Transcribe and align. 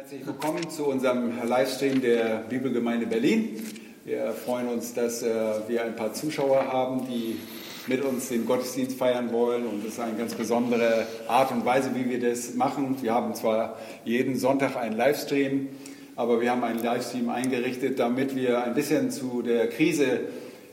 Herzlich 0.00 0.26
willkommen 0.26 0.70
zu 0.70 0.86
unserem 0.86 1.30
Livestream 1.46 2.00
der 2.00 2.42
Bibelgemeinde 2.48 3.04
Berlin. 3.04 3.62
Wir 4.06 4.32
freuen 4.32 4.68
uns, 4.68 4.94
dass 4.94 5.22
äh, 5.22 5.28
wir 5.68 5.84
ein 5.84 5.94
paar 5.94 6.14
Zuschauer 6.14 6.72
haben, 6.72 7.06
die 7.06 7.36
mit 7.86 8.02
uns 8.02 8.30
den 8.30 8.46
Gottesdienst 8.46 8.96
feiern 8.96 9.30
wollen. 9.30 9.66
Und 9.66 9.84
das 9.84 9.92
ist 9.92 10.00
eine 10.00 10.16
ganz 10.16 10.34
besondere 10.34 11.06
Art 11.28 11.52
und 11.52 11.66
Weise, 11.66 11.90
wie 11.94 12.08
wir 12.08 12.18
das 12.18 12.54
machen. 12.54 12.96
Wir 13.02 13.12
haben 13.12 13.34
zwar 13.34 13.76
jeden 14.06 14.38
Sonntag 14.38 14.74
einen 14.74 14.96
Livestream, 14.96 15.68
aber 16.16 16.40
wir 16.40 16.50
haben 16.50 16.64
einen 16.64 16.82
Livestream 16.82 17.28
eingerichtet, 17.28 17.98
damit 17.98 18.34
wir 18.34 18.64
ein 18.64 18.72
bisschen 18.72 19.10
zu 19.10 19.42
der 19.42 19.68
Krise 19.68 20.20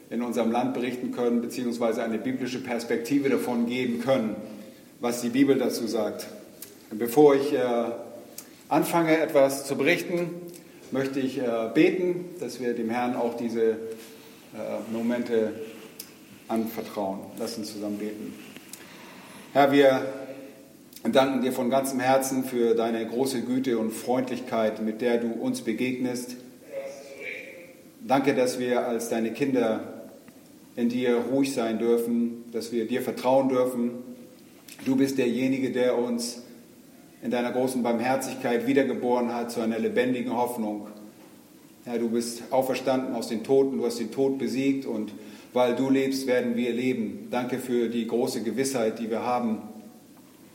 in 0.10 0.22
unserem 0.22 0.54
Land 0.54 0.74
berichten 0.74 1.12
können, 1.12 1.42
beziehungsweise 1.42 2.02
eine 2.02 2.18
biblische 2.18 2.64
Perspektive 2.64 3.28
davon 3.28 3.66
geben 3.66 4.00
können, 4.00 4.38
was 5.02 5.20
die 5.20 5.30
Bibel 5.30 5.58
dazu 5.58 5.86
sagt. 5.86 6.28
Bevor 6.92 7.36
ich 7.36 7.52
äh, 7.52 7.58
anfange, 8.70 9.18
etwas 9.18 9.66
zu 9.66 9.78
berichten, 9.78 10.30
möchte 10.92 11.20
ich 11.20 11.40
äh, 11.40 11.44
beten, 11.74 12.26
dass 12.40 12.60
wir 12.60 12.74
dem 12.74 12.90
Herrn 12.90 13.16
auch 13.16 13.36
diese 13.36 13.72
äh, 13.72 13.76
Momente 14.92 15.54
anvertrauen. 16.48 17.20
Lass 17.38 17.58
uns 17.58 17.74
zusammen 17.74 17.98
beten. 17.98 18.34
Herr, 19.54 19.72
wir 19.72 20.02
danken 21.04 21.42
dir 21.42 21.52
von 21.52 21.70
ganzem 21.70 22.00
Herzen 22.00 22.44
für 22.44 22.76
deine 22.76 23.06
große 23.06 23.42
Güte 23.42 23.78
und 23.78 23.92
Freundlichkeit, 23.92 24.82
mit 24.82 25.02
der 25.02 25.18
du 25.18 25.32
uns 25.32 25.62
begegnest. 25.62 26.36
Danke, 28.06 28.34
dass 28.34 28.60
wir 28.60 28.88
als 28.88 29.10
deine 29.10 29.32
Kinder 29.34 30.10
in 30.76 30.90
dir 30.90 31.18
ruhig 31.32 31.54
sein 31.54 31.80
dürfen, 31.80 32.46
dass 32.52 32.72
wir 32.72 32.88
dir 32.88 33.02
vertrauen 33.02 33.50
dürfen. 33.50 33.92
Du 34.86 34.96
bist 34.96 35.18
derjenige, 35.18 35.72
der 35.72 35.98
uns 35.98 36.44
in 37.22 37.32
deiner 37.32 37.52
großen 37.52 37.82
Barmherzigkeit 37.84 38.68
wiedergeboren 38.68 39.34
hat 39.34 39.52
zu 39.52 39.62
einer 39.62 39.80
lebendigen 39.80 40.36
Hoffnung. 40.36 40.88
Herr, 41.86 42.00
du 42.00 42.10
bist 42.10 42.44
auferstanden 42.52 43.16
aus 43.16 43.30
den 43.30 43.44
Toten, 43.44 43.78
du 43.78 43.86
hast 43.86 44.00
den 44.00 44.12
Tod 44.12 44.38
besiegt 44.38 44.86
und 44.86 45.14
weil 45.54 45.76
du 45.76 45.90
lebst, 45.90 46.28
werden 46.28 46.56
wir 46.56 46.72
leben. 46.72 47.30
Danke 47.32 47.60
für 47.60 47.88
die 47.90 48.06
große 48.06 48.44
Gewissheit, 48.44 49.00
die 49.00 49.10
wir 49.10 49.24
haben, 49.24 49.60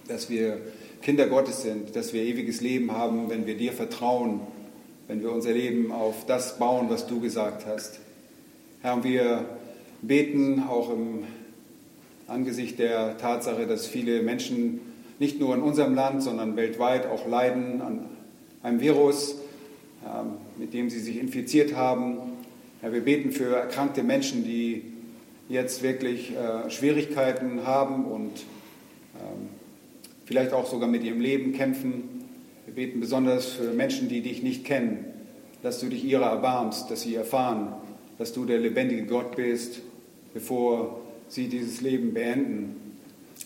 dass 0.07 0.31
wir 0.31 0.59
Kinder 1.01 1.27
Gottes 1.27 1.63
sind, 1.63 1.97
dass 1.97 2.13
wir 2.13 2.23
ewiges 2.23 2.61
Leben 2.61 2.93
haben, 2.93 3.29
wenn 3.29 3.47
wir 3.47 3.57
dir 3.57 3.73
vertrauen, 3.73 4.41
wenn 5.09 5.23
wir 5.23 5.33
unser 5.33 5.53
Leben 5.53 5.91
auf 5.91 6.27
das 6.27 6.59
bauen, 6.59 6.87
was 6.91 7.07
du 7.07 7.21
gesagt 7.21 7.67
hast. 7.67 7.99
Herr, 8.83 9.03
wir 9.03 9.45
beten 10.03 10.63
auch 10.69 10.91
im 10.91 11.25
Angesicht 12.29 12.79
der 12.79 13.19
Tatsache, 13.19 13.67
dass 13.67 13.87
viele 13.87 14.23
Menschen 14.23 14.81
nicht 15.23 15.39
nur 15.39 15.55
in 15.55 15.63
unserem 15.63 15.95
Land, 15.95 16.21
sondern 16.21 16.57
weltweit 16.57 17.07
auch 17.07 17.29
leiden 17.29 17.81
an 17.81 18.07
einem 18.65 18.81
Virus, 18.81 19.37
ähm, 20.05 20.33
mit 20.59 20.75
dem 20.75 20.91
sie 20.91 20.99
sich 20.99 21.21
infiziert 21.21 21.77
haben. 21.77 22.19
Wir 22.83 23.03
beten 23.03 23.31
für 23.31 23.55
erkrankte 23.55 24.03
Menschen, 24.03 24.43
die 24.43 24.83
jetzt 25.49 25.85
wirklich 25.85 26.33
äh, 26.33 26.69
Schwierigkeiten 26.71 27.65
haben 27.65 28.07
und 28.07 28.33
ähm, 29.15 29.49
vielleicht 30.25 30.53
auch 30.53 30.69
sogar 30.69 30.89
mit 30.89 31.05
ihrem 31.05 31.21
Leben 31.21 31.53
kämpfen. 31.53 32.25
Wir 32.67 32.75
beten 32.75 32.99
besonders 32.99 33.47
für 33.47 33.71
Menschen, 33.71 34.09
die 34.09 34.23
dich 34.23 34.43
nicht 34.43 34.65
kennen, 34.65 35.05
dass 35.63 35.79
du 35.79 35.87
dich 35.87 36.05
ihrer 36.05 36.31
erbarmst, 36.31 36.91
dass 36.91 37.03
sie 37.03 37.15
erfahren, 37.15 37.73
dass 38.19 38.33
du 38.33 38.45
der 38.45 38.59
lebendige 38.59 39.07
Gott 39.07 39.37
bist, 39.37 39.83
bevor 40.35 41.01
sie 41.29 41.47
dieses 41.47 41.81
Leben 41.81 42.13
beenden 42.13 42.82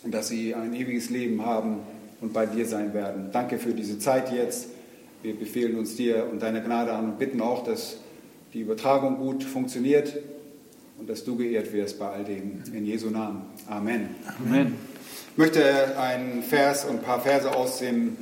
und 0.03 0.13
dass 0.13 0.29
sie 0.29 0.55
ein 0.55 0.75
ewiges 0.75 1.11
Leben 1.11 1.45
haben 1.45 1.79
und 2.21 2.33
bei 2.33 2.47
dir 2.47 2.67
sein 2.67 2.95
werden. 2.95 3.31
Danke 3.33 3.59
für 3.59 3.73
diese 3.73 3.99
Zeit 3.99 4.33
jetzt. 4.33 4.69
Wir 5.23 5.35
befehlen 5.35 5.79
uns 5.79 5.97
dir 5.97 6.29
und 6.31 6.43
deiner 6.43 6.61
Gnade 6.61 6.93
an 6.93 7.05
und 7.13 7.19
bitten 7.19 7.41
auch, 7.41 7.65
dass 7.65 7.99
die 8.53 8.61
Übertragung 8.61 9.19
gut 9.19 9.45
funktioniert 9.45 10.17
und 10.99 11.11
dass 11.11 11.25
du 11.25 11.37
geehrt 11.37 11.73
wirst 11.73 11.99
bei 11.99 12.09
all 12.09 12.25
dem. 12.25 12.63
In 12.73 12.87
Jesu 12.87 13.11
Namen. 13.11 13.43
Amen. 13.69 14.11
Amen. 14.39 14.75
Ich 15.33 15.39
möchte 15.39 15.99
einen 15.99 16.43
Vers 16.43 16.85
und 16.85 16.97
ein 16.97 17.03
paar 17.03 17.21
Verse 17.21 17.55
aus 17.55 17.79
dem 17.79 18.17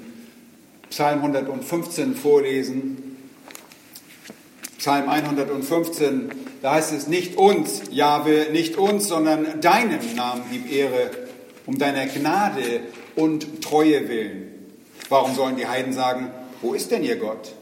Psalm 0.90 1.20
115 1.20 2.14
vorlesen. 2.14 3.16
Psalm 4.78 5.08
115, 5.08 6.30
da 6.60 6.74
heißt 6.74 6.92
es 6.92 7.06
nicht 7.06 7.36
uns, 7.36 7.82
Jahwe, 7.90 8.48
nicht 8.52 8.76
uns, 8.76 9.08
sondern 9.08 9.60
deinem 9.60 10.00
Namen 10.14 10.42
gib 10.50 10.70
Ehre 10.70 11.10
um 11.66 11.78
deiner 11.78 12.06
Gnade 12.06 12.80
und 13.16 13.62
Treue 13.62 14.08
willen. 14.08 14.50
Warum 15.08 15.34
sollen 15.34 15.56
die 15.56 15.66
Heiden 15.66 15.92
sagen, 15.92 16.30
wo 16.62 16.74
ist 16.74 16.90
denn 16.90 17.04
ihr 17.04 17.16
Gott? 17.16 17.52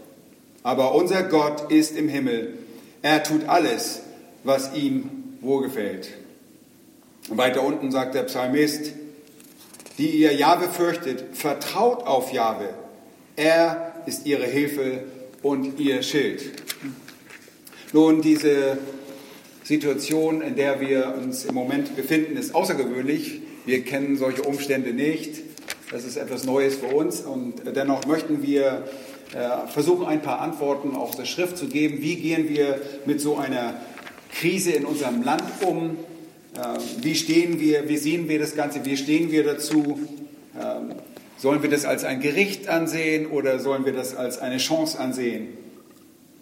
Aber 0.62 0.94
unser 0.94 1.24
Gott 1.24 1.72
ist 1.72 1.96
im 1.96 2.08
Himmel. 2.08 2.58
Er 3.02 3.22
tut 3.22 3.48
alles, 3.48 4.02
was 4.44 4.74
ihm 4.74 5.10
wohlgefällt. 5.40 6.10
Und 7.28 7.38
weiter 7.38 7.64
unten 7.64 7.90
sagt 7.90 8.14
der 8.14 8.22
Psalmist, 8.24 8.92
die 9.98 10.10
ihr 10.10 10.32
Jahwe 10.32 10.68
fürchtet, 10.68 11.36
vertraut 11.36 12.06
auf 12.06 12.32
Jahwe. 12.32 12.70
Er 13.36 13.94
ist 14.06 14.26
ihre 14.26 14.46
Hilfe 14.46 15.04
und 15.42 15.78
ihr 15.78 16.02
Schild. 16.02 16.42
Nun, 17.92 18.22
diese 18.22 18.78
Situation, 19.64 20.40
in 20.40 20.56
der 20.56 20.80
wir 20.80 21.14
uns 21.20 21.44
im 21.44 21.54
Moment 21.54 21.94
befinden, 21.94 22.36
ist 22.36 22.54
außergewöhnlich. 22.54 23.41
Wir 23.64 23.84
kennen 23.84 24.16
solche 24.16 24.42
Umstände 24.42 24.92
nicht. 24.92 25.40
Das 25.92 26.04
ist 26.04 26.16
etwas 26.16 26.44
Neues 26.44 26.76
für 26.76 26.86
uns 26.86 27.20
und 27.20 27.62
dennoch 27.76 28.06
möchten 28.06 28.42
wir 28.42 28.88
äh, 29.34 29.68
versuchen, 29.68 30.06
ein 30.06 30.20
paar 30.22 30.40
Antworten 30.40 30.96
aus 30.96 31.16
der 31.16 31.26
Schrift 31.26 31.56
zu 31.56 31.68
geben. 31.68 31.98
Wie 32.00 32.16
gehen 32.16 32.48
wir 32.48 32.80
mit 33.04 33.20
so 33.20 33.36
einer 33.36 33.74
Krise 34.32 34.72
in 34.72 34.84
unserem 34.84 35.22
Land 35.22 35.44
um? 35.64 35.96
Ähm, 36.56 36.78
wie 37.02 37.14
stehen 37.14 37.60
wir, 37.60 37.88
wie 37.88 37.98
sehen 37.98 38.28
wir 38.28 38.38
das 38.38 38.56
Ganze, 38.56 38.84
wie 38.84 38.96
stehen 38.96 39.30
wir 39.30 39.44
dazu? 39.44 40.00
Ähm, 40.60 40.94
sollen 41.38 41.62
wir 41.62 41.70
das 41.70 41.84
als 41.84 42.04
ein 42.04 42.20
Gericht 42.20 42.68
ansehen 42.68 43.26
oder 43.26 43.58
sollen 43.58 43.84
wir 43.84 43.92
das 43.92 44.16
als 44.16 44.38
eine 44.38 44.58
Chance 44.58 44.98
ansehen? 44.98 45.48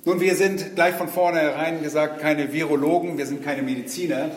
Nun, 0.06 0.18
wir 0.18 0.34
sind 0.34 0.76
gleich 0.76 0.94
von 0.94 1.08
vornherein 1.08 1.82
gesagt 1.82 2.22
keine 2.22 2.54
Virologen, 2.54 3.18
wir 3.18 3.26
sind 3.26 3.44
keine 3.44 3.60
Mediziner. 3.60 4.30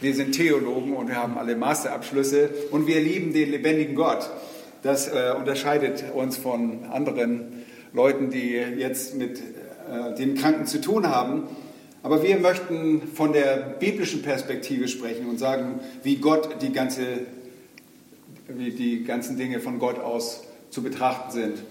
Wir 0.00 0.12
sind 0.12 0.32
Theologen 0.32 0.96
und 0.96 1.06
wir 1.06 1.14
haben 1.14 1.38
alle 1.38 1.54
Masterabschlüsse 1.54 2.50
und 2.72 2.88
wir 2.88 3.00
lieben 3.00 3.32
den 3.32 3.52
lebendigen 3.52 3.94
Gott. 3.94 4.28
Das 4.82 5.06
äh, 5.06 5.32
unterscheidet 5.38 6.04
uns 6.12 6.36
von 6.36 6.86
anderen 6.90 7.64
Leuten, 7.92 8.30
die 8.30 8.50
jetzt 8.50 9.14
mit 9.14 9.38
äh, 9.38 10.16
den 10.18 10.34
Kranken 10.34 10.66
zu 10.66 10.80
tun 10.80 11.08
haben. 11.08 11.44
Aber 12.02 12.24
wir 12.24 12.36
möchten 12.38 13.02
von 13.14 13.32
der 13.32 13.76
biblischen 13.78 14.22
Perspektive 14.22 14.88
sprechen 14.88 15.28
und 15.28 15.38
sagen, 15.38 15.78
wie 16.02 16.16
Gott 16.16 16.60
die 16.60 16.72
ganze, 16.72 17.20
wie 18.48 18.72
die 18.72 19.04
ganzen 19.04 19.38
Dinge 19.38 19.60
von 19.60 19.78
Gott 19.78 20.00
aus 20.00 20.42
zu 20.70 20.82
betrachten 20.82 21.30
sind. 21.30 21.62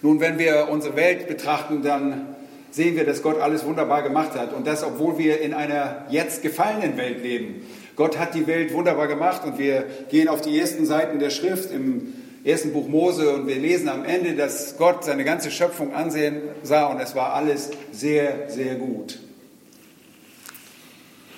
Nun, 0.00 0.20
wenn 0.20 0.38
wir 0.38 0.68
unsere 0.70 0.94
Welt 0.94 1.26
betrachten, 1.26 1.82
dann 1.82 2.35
sehen 2.76 2.94
wir, 2.94 3.06
dass 3.06 3.22
Gott 3.22 3.40
alles 3.40 3.64
wunderbar 3.64 4.02
gemacht 4.02 4.34
hat 4.34 4.52
und 4.52 4.66
das, 4.66 4.84
obwohl 4.84 5.16
wir 5.16 5.40
in 5.40 5.54
einer 5.54 6.04
jetzt 6.10 6.42
gefallenen 6.42 6.98
Welt 6.98 7.22
leben. 7.22 7.66
Gott 7.96 8.18
hat 8.18 8.34
die 8.34 8.46
Welt 8.46 8.74
wunderbar 8.74 9.08
gemacht 9.08 9.46
und 9.46 9.58
wir 9.58 9.86
gehen 10.10 10.28
auf 10.28 10.42
die 10.42 10.60
ersten 10.60 10.84
Seiten 10.84 11.18
der 11.18 11.30
Schrift 11.30 11.70
im 11.70 12.12
ersten 12.44 12.74
Buch 12.74 12.86
Mose 12.86 13.34
und 13.34 13.46
wir 13.46 13.56
lesen 13.56 13.88
am 13.88 14.04
Ende, 14.04 14.34
dass 14.34 14.76
Gott 14.76 15.04
seine 15.04 15.24
ganze 15.24 15.50
Schöpfung 15.50 15.94
ansehen 15.94 16.42
sah 16.62 16.88
und 16.88 17.00
es 17.00 17.14
war 17.14 17.32
alles 17.32 17.70
sehr, 17.92 18.50
sehr 18.50 18.74
gut. 18.74 19.20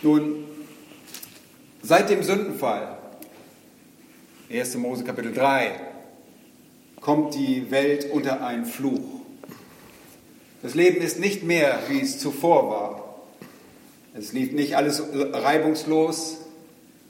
Nun, 0.03 0.45
seit 1.85 2.11
dem 2.11 2.25
Sündenfall, 2.25 2.99
1. 4.51 4.77
Mose 4.79 5.05
Kapitel 5.05 5.33
3, 5.33 5.71
kommt 7.01 7.37
die 7.37 7.71
Welt 7.71 8.11
unter 8.11 8.45
einen 8.45 8.65
Fluch. 8.65 9.18
Das 10.61 10.75
Leben 10.75 11.01
ist 11.01 11.21
nicht 11.21 11.45
mehr, 11.45 11.79
wie 11.89 12.01
es 12.01 12.19
zuvor 12.19 12.69
war. 12.69 13.15
Es 14.13 14.33
lief 14.33 14.53
nicht 14.53 14.77
alles 14.77 15.01
reibungslos. 15.15 16.39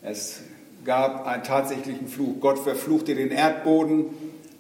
Es 0.03 0.41
gab 0.85 1.27
einen 1.27 1.45
tatsächlichen 1.45 2.09
Fluch. 2.09 2.41
Gott 2.41 2.59
verfluchte 2.59 3.15
den 3.15 3.31
Erdboden. 3.31 4.05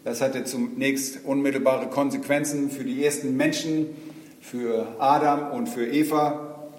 Das 0.04 0.22
hatte 0.22 0.44
zunächst 0.44 1.24
unmittelbare 1.26 1.88
Konsequenzen 1.88 2.70
für 2.70 2.84
die 2.84 3.04
ersten 3.04 3.36
Menschen, 3.36 3.88
für 4.40 4.86
Adam 4.98 5.50
und 5.50 5.68
für 5.68 5.86
Eva. 5.86 6.70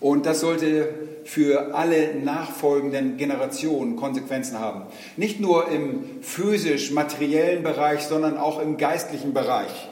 Und 0.00 0.26
das 0.26 0.40
sollte 0.40 0.92
für 1.24 1.74
alle 1.74 2.16
nachfolgenden 2.16 3.16
Generationen 3.16 3.96
Konsequenzen 3.96 4.58
haben. 4.58 4.82
Nicht 5.16 5.40
nur 5.40 5.68
im 5.70 6.04
physisch-materiellen 6.20 7.62
Bereich, 7.62 8.02
sondern 8.02 8.36
auch 8.36 8.60
im 8.60 8.76
geistlichen 8.76 9.32
Bereich. 9.32 9.88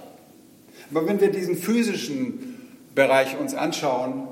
Aber 0.90 1.06
wenn 1.06 1.20
wir 1.20 1.30
diesen 1.30 1.56
physischen 1.56 2.56
Bereich 2.94 3.38
uns 3.38 3.54
anschauen, 3.54 4.28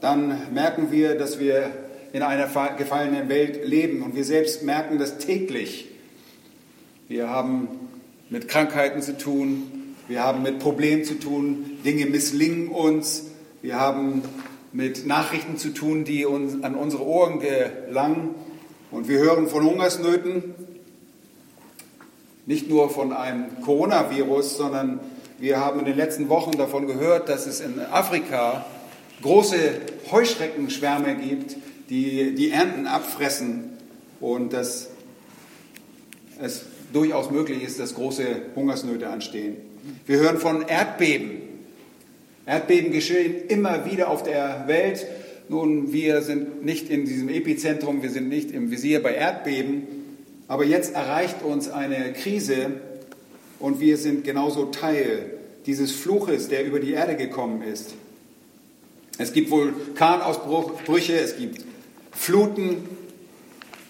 dann 0.00 0.52
merken 0.52 0.90
wir, 0.90 1.16
dass 1.16 1.38
wir 1.38 1.70
in 2.12 2.22
einer 2.22 2.48
gefallenen 2.76 3.28
Welt 3.28 3.66
leben 3.66 4.02
und 4.02 4.16
wir 4.16 4.24
selbst 4.24 4.62
merken 4.62 4.98
das 4.98 5.18
täglich. 5.18 5.86
Wir 7.08 7.30
haben 7.30 7.68
mit 8.30 8.48
Krankheiten 8.48 9.02
zu 9.02 9.16
tun, 9.16 9.94
wir 10.08 10.22
haben 10.22 10.42
mit 10.42 10.58
Problemen 10.58 11.04
zu 11.04 11.14
tun, 11.14 11.78
Dinge 11.84 12.06
misslingen 12.06 12.68
uns, 12.68 13.24
wir 13.62 13.78
haben 13.78 14.22
mit 14.72 15.06
Nachrichten 15.06 15.56
zu 15.56 15.70
tun, 15.70 16.04
die 16.04 16.26
uns 16.26 16.62
an 16.62 16.74
unsere 16.74 17.04
Ohren 17.04 17.40
gelangen 17.40 18.34
und 18.90 19.08
wir 19.08 19.18
hören 19.18 19.48
von 19.48 19.64
Hungersnöten, 19.64 20.54
nicht 22.46 22.68
nur 22.68 22.90
von 22.90 23.12
einem 23.12 23.60
Coronavirus, 23.62 24.56
sondern 24.56 25.00
wir 25.38 25.60
haben 25.60 25.80
in 25.80 25.86
den 25.86 25.96
letzten 25.96 26.28
Wochen 26.28 26.52
davon 26.52 26.86
gehört, 26.86 27.28
dass 27.28 27.46
es 27.46 27.60
in 27.60 27.78
Afrika 27.78 28.64
große 29.22 29.56
Heuschreckenschwärme 30.10 31.16
gibt, 31.16 31.56
die 31.90 32.34
die 32.34 32.50
Ernten 32.50 32.86
abfressen 32.86 33.76
und 34.20 34.52
dass 34.52 34.88
es 36.40 36.64
durchaus 36.92 37.30
möglich 37.30 37.62
ist, 37.62 37.78
dass 37.78 37.94
große 37.94 38.24
Hungersnöte 38.54 39.08
anstehen. 39.08 39.56
Wir 40.06 40.18
hören 40.18 40.38
von 40.38 40.62
Erdbeben. 40.66 41.42
Erdbeben 42.46 42.92
geschehen 42.92 43.46
immer 43.48 43.84
wieder 43.84 44.08
auf 44.08 44.22
der 44.22 44.64
Welt. 44.66 45.06
Nun, 45.48 45.92
wir 45.92 46.22
sind 46.22 46.64
nicht 46.64 46.90
in 46.90 47.04
diesem 47.04 47.28
Epizentrum, 47.28 48.02
wir 48.02 48.10
sind 48.10 48.28
nicht 48.28 48.50
im 48.50 48.70
Visier 48.70 49.02
bei 49.02 49.14
Erdbeben, 49.14 49.86
aber 50.48 50.64
jetzt 50.64 50.94
erreicht 50.94 51.42
uns 51.42 51.68
eine 51.68 52.12
Krise 52.14 52.80
und 53.58 53.80
wir 53.80 53.96
sind 53.96 54.24
genauso 54.24 54.66
Teil 54.66 55.38
dieses 55.66 55.92
Fluches, 55.92 56.48
der 56.48 56.64
über 56.64 56.80
die 56.80 56.92
Erde 56.92 57.16
gekommen 57.16 57.62
ist. 57.62 57.94
Es 59.18 59.32
gibt 59.32 59.50
Vulkanausbrüche, 59.50 61.18
es 61.18 61.36
gibt 61.36 61.64
Fluten, 62.12 62.88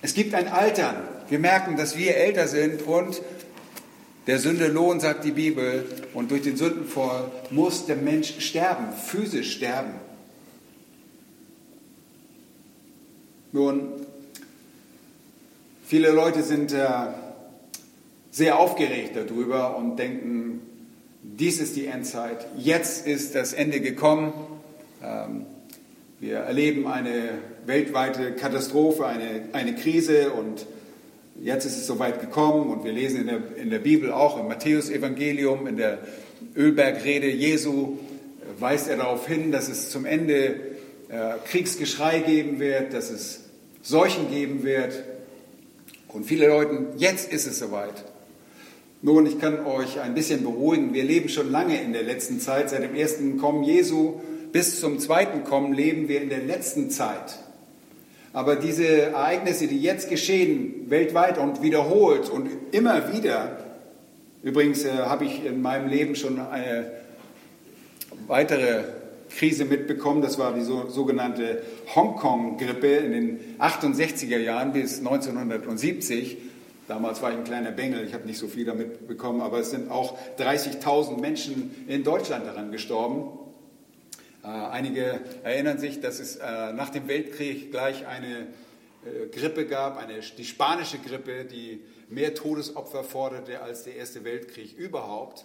es 0.02 0.14
gibt 0.14 0.34
ein 0.34 0.48
Altern. 0.48 0.96
Wir 1.28 1.38
merken, 1.38 1.76
dass 1.76 1.96
wir 1.96 2.16
älter 2.16 2.46
sind 2.46 2.82
und 2.82 3.20
der 4.26 4.38
Sünde 4.38 4.68
Lohn, 4.68 5.00
sagt 5.00 5.24
die 5.24 5.32
Bibel, 5.32 5.84
und 6.12 6.30
durch 6.30 6.42
den 6.42 6.56
Sündenfall 6.56 7.30
muss 7.50 7.86
der 7.86 7.96
Mensch 7.96 8.34
sterben, 8.40 8.92
physisch 8.92 9.52
sterben. 9.52 9.94
Nun, 13.52 13.92
viele 15.84 16.10
Leute 16.10 16.42
sind 16.42 16.72
äh, 16.72 16.86
sehr 18.36 18.58
aufgeregt 18.58 19.12
darüber 19.16 19.78
und 19.78 19.96
denken, 19.96 20.60
dies 21.22 21.58
ist 21.58 21.74
die 21.74 21.86
Endzeit, 21.86 22.46
jetzt 22.58 23.06
ist 23.06 23.34
das 23.34 23.54
Ende 23.54 23.80
gekommen. 23.80 24.34
Ähm, 25.02 25.46
wir 26.20 26.40
erleben 26.40 26.86
eine 26.86 27.30
weltweite 27.64 28.32
Katastrophe, 28.32 29.06
eine, 29.06 29.48
eine 29.54 29.74
Krise 29.74 30.32
und 30.32 30.66
jetzt 31.40 31.64
ist 31.64 31.78
es 31.78 31.86
soweit 31.86 32.20
gekommen 32.20 32.68
und 32.68 32.84
wir 32.84 32.92
lesen 32.92 33.22
in 33.22 33.26
der, 33.26 33.40
in 33.56 33.70
der 33.70 33.78
Bibel 33.78 34.12
auch 34.12 34.38
im 34.38 34.48
Matthäusevangelium, 34.48 35.66
in 35.66 35.78
der 35.78 36.00
Ölbergrede 36.54 37.30
Jesu, 37.30 37.96
weist 38.58 38.90
er 38.90 38.98
darauf 38.98 39.26
hin, 39.26 39.50
dass 39.50 39.70
es 39.70 39.88
zum 39.88 40.04
Ende 40.04 40.60
äh, 41.08 41.38
Kriegsgeschrei 41.46 42.18
geben 42.18 42.60
wird, 42.60 42.92
dass 42.92 43.08
es 43.08 43.44
Seuchen 43.80 44.28
geben 44.30 44.62
wird. 44.62 45.04
Und 46.08 46.26
viele 46.26 46.48
Leute, 46.48 46.88
jetzt 46.98 47.32
ist 47.32 47.46
es 47.46 47.58
soweit. 47.58 48.04
Nun, 49.02 49.26
ich 49.26 49.38
kann 49.38 49.64
euch 49.66 50.00
ein 50.00 50.14
bisschen 50.14 50.42
beruhigen. 50.42 50.94
Wir 50.94 51.04
leben 51.04 51.28
schon 51.28 51.50
lange 51.50 51.80
in 51.80 51.92
der 51.92 52.02
letzten 52.02 52.40
Zeit. 52.40 52.70
Seit 52.70 52.82
dem 52.82 52.94
ersten 52.94 53.36
Kommen 53.36 53.62
Jesu 53.62 54.20
bis 54.52 54.80
zum 54.80 54.98
zweiten 54.98 55.44
Kommen 55.44 55.74
leben 55.74 56.08
wir 56.08 56.22
in 56.22 56.30
der 56.30 56.42
letzten 56.42 56.90
Zeit. 56.90 57.38
Aber 58.32 58.56
diese 58.56 58.86
Ereignisse, 58.86 59.66
die 59.66 59.80
jetzt 59.80 60.08
geschehen, 60.08 60.88
weltweit 60.88 61.36
und 61.36 61.62
wiederholt 61.62 62.30
und 62.30 62.48
immer 62.72 63.12
wieder, 63.12 63.58
übrigens 64.42 64.84
äh, 64.84 64.92
habe 64.92 65.26
ich 65.26 65.44
in 65.44 65.60
meinem 65.60 65.88
Leben 65.88 66.16
schon 66.16 66.40
eine 66.40 66.90
weitere 68.26 68.84
Krise 69.30 69.66
mitbekommen, 69.66 70.22
das 70.22 70.38
war 70.38 70.54
die 70.54 70.62
so, 70.62 70.88
sogenannte 70.88 71.62
Hongkong-Grippe 71.94 72.88
in 72.88 73.12
den 73.12 73.40
68er 73.58 74.38
Jahren 74.38 74.72
bis 74.72 74.98
1970. 74.98 76.38
Damals 76.88 77.20
war 77.20 77.32
ich 77.32 77.36
ein 77.36 77.44
kleiner 77.44 77.72
Bengel, 77.72 78.06
ich 78.06 78.14
habe 78.14 78.26
nicht 78.26 78.38
so 78.38 78.46
viel 78.46 78.64
damit 78.64 79.08
bekommen, 79.08 79.40
aber 79.40 79.58
es 79.58 79.70
sind 79.70 79.90
auch 79.90 80.16
30.000 80.38 81.20
Menschen 81.20 81.84
in 81.88 82.04
Deutschland 82.04 82.46
daran 82.46 82.70
gestorben. 82.70 83.38
Äh, 84.44 84.46
einige 84.46 85.20
erinnern 85.42 85.78
sich, 85.78 86.00
dass 86.00 86.20
es 86.20 86.36
äh, 86.36 86.72
nach 86.72 86.90
dem 86.90 87.08
Weltkrieg 87.08 87.72
gleich 87.72 88.06
eine 88.06 88.46
äh, 89.04 89.26
Grippe 89.32 89.66
gab, 89.66 89.98
eine, 89.98 90.20
die 90.20 90.44
spanische 90.44 90.98
Grippe, 90.98 91.44
die 91.44 91.80
mehr 92.08 92.34
Todesopfer 92.34 93.02
forderte 93.02 93.60
als 93.62 93.82
der 93.82 93.96
Erste 93.96 94.22
Weltkrieg 94.22 94.76
überhaupt. 94.76 95.44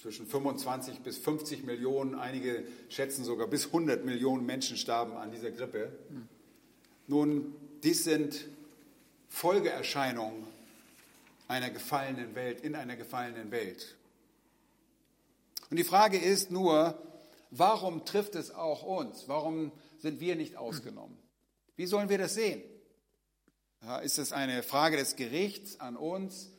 Zwischen 0.00 0.26
25 0.26 1.00
bis 1.00 1.18
50 1.18 1.64
Millionen, 1.64 2.14
einige 2.14 2.62
schätzen 2.88 3.24
sogar 3.24 3.48
bis 3.48 3.66
100 3.66 4.04
Millionen 4.04 4.46
Menschen 4.46 4.76
starben 4.76 5.14
an 5.14 5.32
dieser 5.32 5.50
Grippe. 5.50 5.88
Nun, 7.08 7.54
dies 7.82 8.04
sind 8.04 8.46
Folgeerscheinungen 9.34 10.46
einer 11.48 11.68
gefallenen 11.68 12.36
Welt, 12.36 12.60
in 12.60 12.76
einer 12.76 12.94
gefallenen 12.94 13.50
Welt. 13.50 13.96
Und 15.70 15.76
die 15.76 15.84
Frage 15.84 16.18
ist 16.18 16.52
nur, 16.52 16.96
warum 17.50 18.04
trifft 18.04 18.36
es 18.36 18.52
auch 18.52 18.84
uns? 18.84 19.24
Warum 19.26 19.72
sind 19.98 20.20
wir 20.20 20.36
nicht 20.36 20.56
ausgenommen? 20.56 21.18
Wie 21.74 21.86
sollen 21.86 22.08
wir 22.08 22.18
das 22.18 22.34
sehen? 22.34 22.62
Ist 24.04 24.18
es 24.18 24.32
eine 24.32 24.62
Frage 24.62 24.96
des 24.96 25.16
Gerichts 25.16 25.80
an 25.80 25.96
uns, 25.96 26.52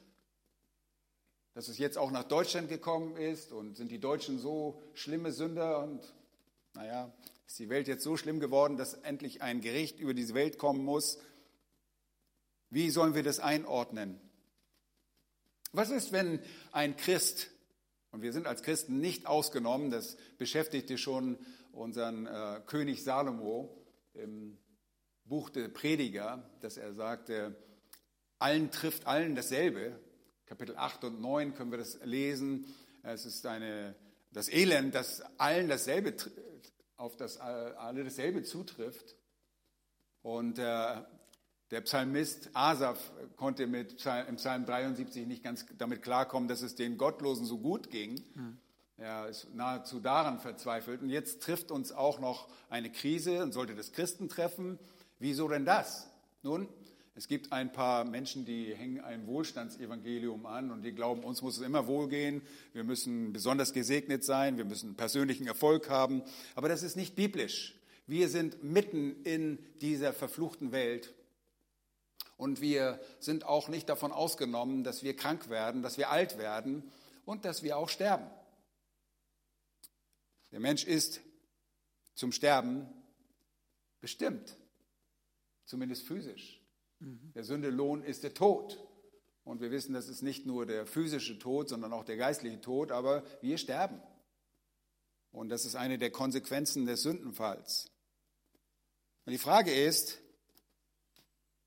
dass 1.54 1.70
es 1.70 1.78
jetzt 1.78 1.98
auch 1.98 2.12
nach 2.12 2.26
Deutschland 2.26 2.68
gekommen 2.68 3.16
ist 3.16 3.54
und 3.54 3.78
sind 3.78 3.90
die 3.90 4.00
Deutschen 4.00 4.38
so 4.38 4.82
schlimme 4.94 5.32
Sünder 5.32 5.80
und 5.80 6.14
naja, 6.74 7.10
ist 7.48 7.58
die 7.58 7.70
Welt 7.70 7.88
jetzt 7.88 8.04
so 8.04 8.18
schlimm 8.18 8.42
geworden, 8.42 8.76
dass 8.76 8.96
endlich 8.96 9.42
ein 9.42 9.62
Gericht 9.62 9.98
über 9.98 10.14
diese 10.14 10.34
Welt 10.34 10.58
kommen 10.58 10.84
muss? 10.84 11.20
Wie 12.70 12.90
sollen 12.90 13.16
wir 13.16 13.24
das 13.24 13.40
einordnen? 13.40 14.20
Was 15.72 15.90
ist, 15.90 16.12
wenn 16.12 16.40
ein 16.72 16.96
Christ 16.96 17.50
und 18.16 18.22
wir 18.22 18.32
sind 18.32 18.48
als 18.48 18.64
Christen 18.64 19.02
nicht 19.02 19.28
ausgenommen. 19.28 19.92
Das 19.92 20.16
beschäftigte 20.38 20.98
schon 20.98 21.38
unseren 21.74 22.26
äh, 22.28 22.62
König 22.66 23.04
Salomo 23.04 23.86
im 24.14 24.58
Buch 25.26 25.50
der 25.50 25.68
Prediger, 25.68 26.50
dass 26.62 26.78
er 26.78 26.94
sagte, 26.94 27.58
allen 28.40 28.72
trifft 28.72 29.06
allen 29.06 29.36
dasselbe. 29.36 30.00
Kapitel 30.46 30.78
8 30.78 31.04
und 31.04 31.20
9 31.20 31.56
können 31.56 31.72
wir 31.72 31.78
das 31.78 32.00
lesen. 32.06 32.74
Es 33.04 33.26
ist 33.26 33.46
eine, 33.46 33.96
das 34.32 34.48
Elend, 34.48 34.96
das 34.96 35.22
allen 35.38 35.68
dasselbe, 35.68 36.16
auf 36.96 37.18
das 37.18 37.38
alle 37.38 38.06
dasselbe 38.06 38.44
zutrifft. 38.44 39.18
Und 40.22 40.58
äh, 40.58 41.02
der 41.72 41.82
Psalmist 41.82 42.50
Asaf 42.54 43.12
konnte 43.36 43.68
mit 43.68 44.06
im 44.28 44.36
Psalm 44.36 44.66
73 44.66 45.26
nicht 45.26 45.44
ganz 45.44 45.66
damit 45.78 46.02
klarkommen, 46.02 46.48
dass 46.48 46.62
es 46.62 46.76
den 46.76 46.98
Gottlosen 46.98 47.46
so 47.46 47.58
gut 47.58 47.90
ging. 47.90 48.24
Hm. 48.34 48.58
Er 48.98 49.28
ist 49.28 49.54
nahezu 49.54 50.00
daran 50.00 50.40
verzweifelt. 50.40 51.02
Und 51.02 51.10
jetzt 51.10 51.42
trifft 51.42 51.72
uns 51.72 51.92
auch 51.92 52.20
noch 52.20 52.48
eine 52.70 52.92
Krise 52.92 53.44
und 53.44 53.52
sollte 53.52 53.76
das 53.76 53.92
Christen 53.92 54.30
treffen. 54.30 54.80
Wieso 55.20 55.48
denn 55.50 55.66
das? 55.66 56.10
Nun, 56.44 56.70
es 57.14 57.28
gibt 57.28 57.52
ein 57.52 57.72
paar 57.72 58.06
Menschen, 58.06 58.46
die 58.46 58.74
hängen 58.76 59.02
ein 59.02 59.26
Wohlstandsevangelium 59.26 60.46
an 60.46 60.72
und 60.72 60.84
die 60.84 60.92
glauben, 60.92 61.24
uns 61.24 61.42
muss 61.42 61.58
es 61.58 61.66
immer 61.66 61.88
wohlgehen, 61.88 62.42
wir 62.74 62.84
müssen 62.84 63.32
besonders 63.32 63.72
gesegnet 63.72 64.24
sein, 64.24 64.58
wir 64.58 64.66
müssen 64.66 64.96
persönlichen 64.96 65.48
Erfolg 65.48 65.90
haben. 65.90 66.24
Aber 66.56 66.70
das 66.70 66.84
ist 66.84 66.96
nicht 66.96 67.16
biblisch. 67.16 67.76
Wir 68.06 68.30
sind 68.30 68.64
mitten 68.64 69.24
in 69.24 69.60
dieser 69.82 70.14
verfluchten 70.14 70.72
Welt 70.72 71.14
und 72.38 72.62
wir 72.62 73.00
sind 73.20 73.46
auch 73.46 73.68
nicht 73.68 73.90
davon 73.90 74.12
ausgenommen, 74.12 74.84
dass 74.84 75.04
wir 75.04 75.16
krank 75.16 75.50
werden, 75.50 75.82
dass 75.82 75.98
wir 75.98 76.10
alt 76.10 76.38
werden 76.38 76.92
und 77.26 77.46
dass 77.46 77.64
wir 77.64 77.78
auch 77.78 77.90
sterben. 77.90 78.30
Der 80.52 80.60
Mensch 80.60 80.84
ist 80.86 81.22
zum 82.14 82.32
Sterben 82.32 82.88
bestimmt, 84.00 84.58
zumindest 85.66 86.06
physisch. 86.06 86.62
Mhm. 87.00 87.32
Der 87.34 87.44
Sündelohn 87.44 88.04
ist 88.04 88.24
der 88.24 88.34
Tod. 88.34 88.82
Und 89.44 89.62
wir 89.62 89.70
wissen, 89.70 89.94
das 89.94 90.10
ist 90.10 90.24
nicht 90.24 90.46
nur 90.46 90.66
der 90.66 90.88
physische 90.88 91.38
Tod, 91.38 91.70
sondern 91.70 91.94
auch 91.94 92.04
der 92.04 92.18
geistliche 92.18 92.62
Tod, 92.62 92.92
aber 92.92 93.24
wir 93.42 93.58
sterben. 93.58 94.02
Und 95.32 95.50
das 95.50 95.66
ist 95.66 95.76
eine 95.76 95.98
der 95.98 96.10
Konsequenzen 96.10 96.86
des 96.86 97.04
Sündenfalls. 97.04 97.92
Und 99.26 99.32
die 99.32 99.38
Frage 99.38 99.74
ist, 99.74 100.20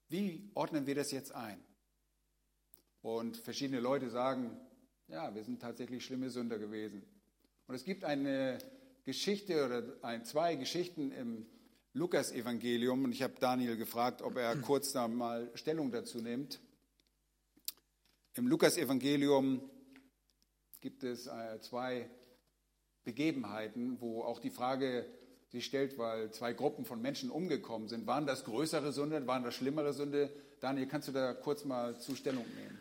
wie 0.09 0.50
ordnen 0.55 0.87
wir 0.87 0.95
das 0.95 1.11
jetzt 1.11 1.35
ein? 1.35 1.62
Und 3.03 3.37
verschiedene 3.37 3.81
Leute 3.81 4.11
sagen, 4.11 4.59
ja, 5.09 5.35
wir 5.35 5.45
sind 5.45 5.61
tatsächlich 5.61 6.05
schlimme 6.05 6.31
Sünder 6.31 6.59
gewesen. 6.59 7.03
Und 7.67 7.75
es 7.75 7.85
gibt 7.85 8.05
eine 8.05 8.59
Geschichte 9.05 9.65
oder 9.65 9.83
ein, 10.03 10.25
zwei 10.25 10.57
Geschichten 10.57 11.12
im 11.12 11.47
Lukas-Evangelium 11.95 13.05
und 13.05 13.12
ich 13.12 13.23
habe 13.23 13.35
Daniel 13.41 13.77
gefragt, 13.77 14.23
ob 14.23 14.37
er 14.37 14.57
kurz 14.62 14.93
da 14.93 15.09
mal 15.09 15.50
Stellung 15.55 15.91
dazu 15.91 16.21
nimmt. 16.21 16.61
Im 18.35 18.47
Lukas-Evangelium 18.47 19.69
gibt 20.81 21.03
es 21.03 21.27
äh, 21.27 21.61
zwei 21.61 22.09
Begebenheiten, 23.05 24.00
wo 24.00 24.23
auch 24.23 24.38
die 24.38 24.50
Frage 24.50 25.07
sich 25.49 25.64
stellt, 25.64 25.99
weil 25.99 26.31
zwei 26.31 26.52
Gruppen 26.52 26.85
von 26.85 27.00
Menschen 27.00 27.31
umgekommen 27.31 27.88
sind. 27.88 28.07
Waren 28.07 28.26
das 28.26 28.45
größere 28.45 28.93
Sünde, 28.93 29.26
waren 29.26 29.45
das 29.45 29.55
schlimmere 29.55 29.93
Sünde? 29.93 30.31
Daniel, 30.61 30.87
kannst 30.87 31.09
du 31.09 31.12
da 31.12 31.33
kurz 31.33 31.64
mal 31.64 31.99
Zustellung 31.99 32.45
nehmen? 32.57 32.78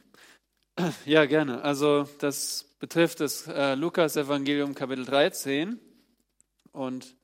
Ja, 1.06 1.26
gerne. 1.26 1.64
Also 1.64 2.08
das 2.20 2.66
betrifft 2.80 3.20
das 3.20 3.48
äh, 3.48 3.74
Lukas-Evangelium 3.74 4.76
Kapitel 4.76 5.06
13 5.06 5.80
und 6.72 7.16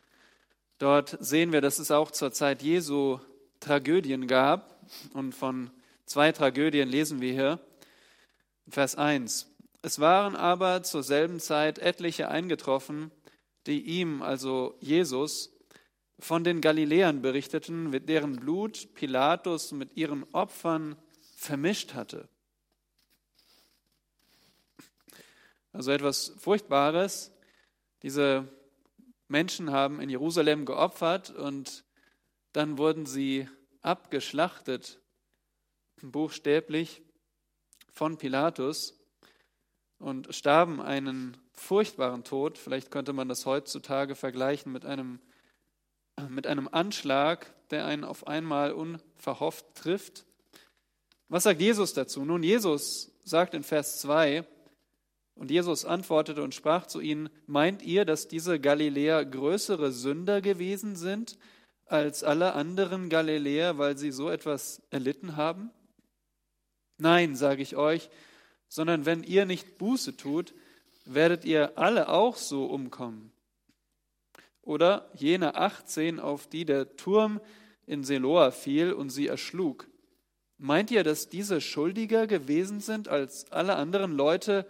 dort 0.80 1.18
sehen 1.20 1.52
wir, 1.52 1.62
dass 1.62 1.78
es 1.78 1.92
auch 1.92 2.10
zur 2.10 2.32
Zeit 2.32 2.64
Jesu 2.64 3.20
Tragödien 3.60 4.26
gab 4.26 4.82
und 5.14 5.34
von 5.34 5.70
zwei 6.08 6.32
Tragödien 6.32 6.90
lesen 6.90 7.22
wir 7.22 7.32
hier. 7.32 7.60
Vers 8.68 8.96
1. 8.96 9.52
Es 9.84 10.00
waren 10.00 10.36
aber 10.36 10.82
zur 10.82 11.04
selben 11.04 11.40
Zeit 11.40 11.78
etliche 11.78 12.30
eingetroffen, 12.30 13.12
die 13.68 13.82
ihm, 13.82 14.22
also 14.22 14.78
Jesus, 14.80 15.54
von 16.20 16.44
den 16.44 16.62
Galiläern 16.62 17.22
berichteten, 17.22 17.90
mit 17.90 18.08
deren 18.08 18.38
Blut 18.38 18.94
Pilatus 18.94 19.72
mit 19.72 19.96
ihren 19.98 20.24
Opfern 20.34 20.96
vermischt 21.36 21.94
hatte. 21.94 22.30
Also 25.72 25.92
etwas 25.92 26.34
Furchtbares. 26.38 27.32
Diese 28.04 28.48
Menschen 29.28 29.72
haben 29.72 30.00
in 30.00 30.10
Jerusalem 30.10 30.66
geopfert 30.66 31.32
und 31.32 31.84
dann 32.52 32.78
wurden 32.78 33.06
sie 33.06 33.50
abgeschlachtet, 33.82 35.02
buchstäblich 36.02 37.02
von 37.92 38.18
Pilatus 38.18 39.00
und 39.98 40.34
starben 40.36 40.82
einen 40.82 41.38
furchtbaren 41.54 42.24
Tod. 42.24 42.58
Vielleicht 42.58 42.92
könnte 42.92 43.14
man 43.14 43.30
das 43.30 43.46
heutzutage 43.46 44.16
vergleichen 44.16 44.72
mit 44.72 44.86
einem, 44.86 45.20
mit 46.30 46.48
einem 46.48 46.68
Anschlag, 46.72 47.54
der 47.70 47.86
einen 47.86 48.04
auf 48.04 48.28
einmal 48.28 48.74
unverhofft 48.74 49.66
trifft. 49.76 50.26
Was 51.30 51.44
sagt 51.44 51.62
Jesus 51.62 51.94
dazu? 51.94 52.26
Nun, 52.26 52.44
Jesus 52.44 53.12
sagt 53.24 53.54
in 53.54 53.64
Vers 53.64 54.02
2, 54.02 54.46
und 55.36 55.50
Jesus 55.50 55.86
antwortete 55.86 56.44
und 56.44 56.54
sprach 56.54 56.86
zu 56.86 57.00
ihnen, 57.00 57.30
meint 57.48 57.82
ihr, 57.82 58.06
dass 58.06 58.28
diese 58.28 58.60
Galiläer 58.60 59.26
größere 59.26 59.92
Sünder 59.92 60.42
gewesen 60.42 60.96
sind 60.96 61.38
als 61.86 62.24
alle 62.24 62.54
anderen 62.54 63.10
Galiläer, 63.10 63.78
weil 63.78 63.98
sie 63.98 64.12
so 64.12 64.30
etwas 64.30 64.84
erlitten 64.92 65.36
haben? 65.36 65.72
Nein, 66.98 67.36
sage 67.36 67.64
ich 67.64 67.76
euch, 67.76 68.10
sondern 68.68 69.06
wenn 69.06 69.24
ihr 69.24 69.46
nicht 69.46 69.78
Buße 69.78 70.16
tut, 70.18 70.54
werdet 71.06 71.46
ihr 71.46 71.78
alle 71.78 72.10
auch 72.10 72.38
so 72.38 72.66
umkommen. 72.66 73.32
Oder 74.62 75.10
jene 75.14 75.56
18, 75.56 76.20
auf 76.20 76.48
die 76.48 76.66
der 76.66 76.96
Turm 76.96 77.42
in 77.86 78.04
Seloa 78.04 78.52
fiel 78.52 78.94
und 78.94 79.10
sie 79.10 79.28
erschlug. 79.28 79.90
Meint 80.58 80.92
ihr, 80.92 81.04
dass 81.04 81.28
diese 81.28 81.60
schuldiger 81.60 82.28
gewesen 82.28 82.80
sind 82.80 83.10
als 83.10 83.52
alle 83.52 83.76
anderen 83.76 84.14
Leute, 84.14 84.66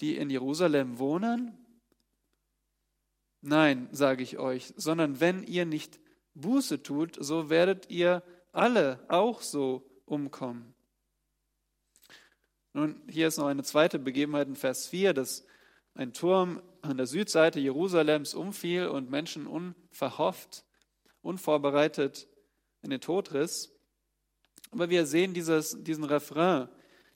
die 0.00 0.16
in 0.16 0.30
Jerusalem 0.30 0.98
wohnen? 0.98 1.52
Nein, 3.42 3.88
sage 3.92 4.22
ich 4.22 4.38
euch, 4.38 4.72
sondern 4.76 5.20
wenn 5.20 5.42
ihr 5.42 5.66
nicht 5.66 6.00
Buße 6.34 6.82
tut, 6.82 7.16
so 7.20 7.50
werdet 7.50 7.90
ihr 7.90 8.22
alle 8.52 9.04
auch 9.08 9.42
so 9.42 9.86
umkommen. 10.06 10.74
Nun, 12.72 13.02
hier 13.08 13.28
ist 13.28 13.38
noch 13.38 13.46
eine 13.46 13.62
zweite 13.62 13.98
Begebenheit 13.98 14.48
in 14.48 14.56
Vers 14.56 14.88
4, 14.88 15.14
dass 15.14 15.44
ein 15.96 16.12
Turm 16.12 16.62
an 16.82 16.96
der 16.96 17.06
Südseite 17.06 17.58
Jerusalems 17.58 18.34
umfiel 18.34 18.86
und 18.88 19.10
Menschen 19.10 19.46
unverhofft, 19.46 20.64
unvorbereitet 21.22 22.28
in 22.82 22.90
den 22.90 23.00
Tod 23.00 23.32
riss. 23.32 23.72
Aber 24.70 24.90
wir 24.90 25.06
sehen 25.06 25.34
dieses, 25.34 25.82
diesen 25.82 26.04
Refrain, 26.04 26.68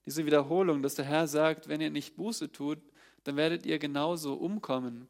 diese 0.06 0.24
Wiederholung, 0.24 0.82
dass 0.82 0.94
der 0.94 1.04
Herr 1.04 1.28
sagt, 1.28 1.68
wenn 1.68 1.80
ihr 1.80 1.90
nicht 1.90 2.16
Buße 2.16 2.50
tut, 2.52 2.78
dann 3.24 3.36
werdet 3.36 3.66
ihr 3.66 3.78
genauso 3.78 4.34
umkommen. 4.34 5.08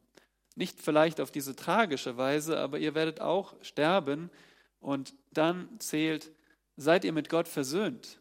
Nicht 0.55 0.81
vielleicht 0.81 1.21
auf 1.21 1.31
diese 1.31 1.55
tragische 1.55 2.17
Weise, 2.17 2.59
aber 2.59 2.77
ihr 2.77 2.93
werdet 2.93 3.21
auch 3.21 3.55
sterben 3.63 4.29
und 4.79 5.13
dann 5.31 5.79
zählt, 5.79 6.31
seid 6.75 7.05
ihr 7.05 7.13
mit 7.13 7.29
Gott 7.29 7.47
versöhnt. 7.47 8.19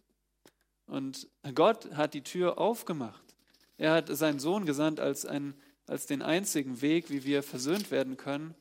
Und 0.87 1.28
Gott 1.54 1.92
hat 1.95 2.14
die 2.14 2.23
Tür 2.23 2.59
aufgemacht. 2.59 3.30
Er 3.81 3.95
hat 3.95 4.09
seinen 4.15 4.41
Sohn 4.41 4.67
gesandt 4.67 5.01
als, 5.01 5.25
ein, 5.25 5.55
als 5.87 6.05
den 6.05 6.21
einzigen 6.21 6.83
Weg, 6.83 7.09
wie 7.09 7.25
wir 7.25 7.43
versöhnt 7.43 7.91
werden 7.91 8.19
können. 8.19 8.55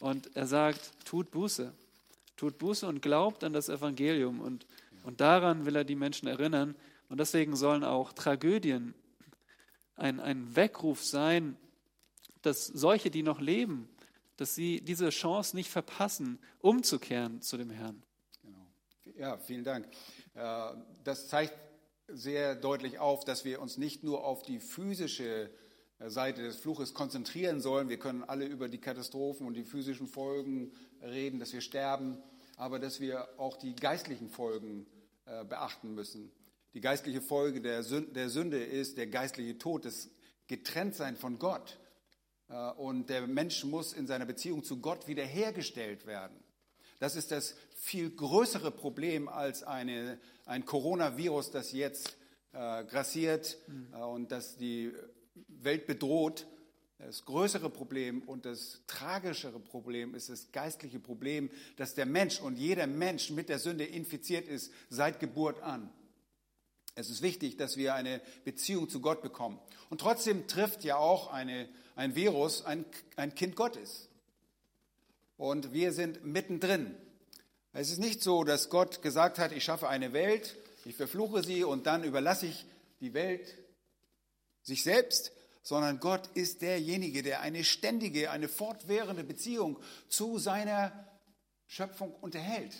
Und 0.00 0.36
er 0.36 0.46
sagt, 0.46 0.90
tut 1.06 1.30
Buße. 1.30 1.72
Tut 2.36 2.58
Buße 2.58 2.86
und 2.86 3.00
glaubt 3.00 3.42
an 3.42 3.54
das 3.54 3.70
Evangelium. 3.70 4.40
Und, 4.40 4.66
und 5.02 5.22
daran 5.22 5.64
will 5.64 5.76
er 5.76 5.84
die 5.84 5.94
Menschen 5.94 6.28
erinnern. 6.28 6.76
Und 7.08 7.20
deswegen 7.20 7.56
sollen 7.56 7.84
auch 7.84 8.12
Tragödien 8.12 8.92
ein, 9.96 10.20
ein 10.20 10.54
Weckruf 10.54 11.02
sein, 11.02 11.56
dass 12.42 12.66
solche, 12.66 13.10
die 13.10 13.22
noch 13.22 13.40
leben, 13.40 13.88
dass 14.36 14.54
sie 14.54 14.82
diese 14.82 15.08
Chance 15.08 15.56
nicht 15.56 15.70
verpassen, 15.70 16.38
umzukehren 16.58 17.40
zu 17.40 17.56
dem 17.56 17.70
Herrn. 17.70 18.02
Genau. 18.42 18.66
Ja, 19.16 19.38
vielen 19.38 19.64
Dank. 19.64 19.88
Äh, 20.34 20.72
das 21.02 21.28
zeigt 21.28 21.54
sehr 22.08 22.54
deutlich 22.54 22.98
auf, 22.98 23.24
dass 23.24 23.44
wir 23.44 23.60
uns 23.60 23.78
nicht 23.78 24.02
nur 24.02 24.24
auf 24.24 24.42
die 24.42 24.60
physische 24.60 25.50
äh, 25.98 26.10
Seite 26.10 26.42
des 26.42 26.56
Fluches 26.56 26.94
konzentrieren 26.94 27.60
sollen. 27.60 27.88
Wir 27.88 27.98
können 27.98 28.22
alle 28.24 28.46
über 28.46 28.68
die 28.68 28.80
Katastrophen 28.80 29.46
und 29.46 29.54
die 29.54 29.64
physischen 29.64 30.06
Folgen 30.06 30.72
reden, 31.02 31.38
dass 31.38 31.52
wir 31.52 31.60
sterben, 31.60 32.18
aber 32.56 32.78
dass 32.78 33.00
wir 33.00 33.28
auch 33.38 33.56
die 33.56 33.74
geistlichen 33.74 34.28
Folgen 34.28 34.86
äh, 35.26 35.44
beachten 35.44 35.94
müssen. 35.94 36.30
Die 36.74 36.80
geistliche 36.80 37.20
Folge 37.20 37.60
der 37.60 37.84
Sünde 37.84 38.62
ist 38.62 38.98
der 38.98 39.06
geistliche 39.06 39.56
Tod, 39.58 39.84
das 39.84 40.10
Getrenntsein 40.48 41.16
von 41.16 41.38
Gott. 41.38 41.78
Und 42.76 43.10
der 43.10 43.28
Mensch 43.28 43.64
muss 43.64 43.92
in 43.92 44.08
seiner 44.08 44.26
Beziehung 44.26 44.64
zu 44.64 44.80
Gott 44.80 45.06
wiederhergestellt 45.06 46.04
werden. 46.04 46.43
Das 47.04 47.16
ist 47.16 47.32
das 47.32 47.54
viel 47.76 48.08
größere 48.08 48.70
Problem 48.70 49.28
als 49.28 49.62
eine, 49.62 50.18
ein 50.46 50.64
Coronavirus, 50.64 51.50
das 51.50 51.72
jetzt 51.72 52.16
äh, 52.54 52.82
grassiert 52.84 53.58
äh, 53.92 53.98
und 53.98 54.32
das 54.32 54.56
die 54.56 54.90
Welt 55.48 55.86
bedroht. 55.86 56.46
Das 56.96 57.26
größere 57.26 57.68
Problem 57.68 58.22
und 58.22 58.46
das 58.46 58.80
tragischere 58.86 59.60
Problem 59.60 60.14
ist 60.14 60.30
das 60.30 60.50
geistliche 60.50 60.98
Problem, 60.98 61.50
dass 61.76 61.92
der 61.92 62.06
Mensch 62.06 62.40
und 62.40 62.56
jeder 62.56 62.86
Mensch 62.86 63.28
mit 63.28 63.50
der 63.50 63.58
Sünde 63.58 63.84
infiziert 63.84 64.48
ist 64.48 64.72
seit 64.88 65.20
Geburt 65.20 65.60
an. 65.60 65.92
Es 66.94 67.10
ist 67.10 67.20
wichtig, 67.20 67.58
dass 67.58 67.76
wir 67.76 67.94
eine 67.94 68.22
Beziehung 68.46 68.88
zu 68.88 69.02
Gott 69.02 69.20
bekommen. 69.20 69.60
Und 69.90 70.00
trotzdem 70.00 70.46
trifft 70.46 70.84
ja 70.84 70.96
auch 70.96 71.30
eine, 71.30 71.68
ein 71.96 72.14
Virus 72.14 72.64
ein, 72.64 72.86
ein 73.16 73.34
Kind 73.34 73.56
Gottes 73.56 74.08
und 75.36 75.72
wir 75.72 75.92
sind 75.92 76.24
mittendrin. 76.24 76.94
Es 77.72 77.90
ist 77.90 77.98
nicht 77.98 78.22
so, 78.22 78.44
dass 78.44 78.70
Gott 78.70 79.02
gesagt 79.02 79.38
hat, 79.38 79.52
ich 79.52 79.64
schaffe 79.64 79.88
eine 79.88 80.12
Welt, 80.12 80.56
ich 80.84 80.96
verfluche 80.96 81.42
sie 81.42 81.64
und 81.64 81.86
dann 81.86 82.04
überlasse 82.04 82.46
ich 82.46 82.66
die 83.00 83.14
Welt 83.14 83.56
sich 84.62 84.82
selbst, 84.82 85.32
sondern 85.62 85.98
Gott 85.98 86.28
ist 86.34 86.62
derjenige, 86.62 87.22
der 87.22 87.40
eine 87.40 87.64
ständige, 87.64 88.30
eine 88.30 88.48
fortwährende 88.48 89.24
Beziehung 89.24 89.78
zu 90.08 90.38
seiner 90.38 90.92
Schöpfung 91.66 92.14
unterhält. 92.14 92.74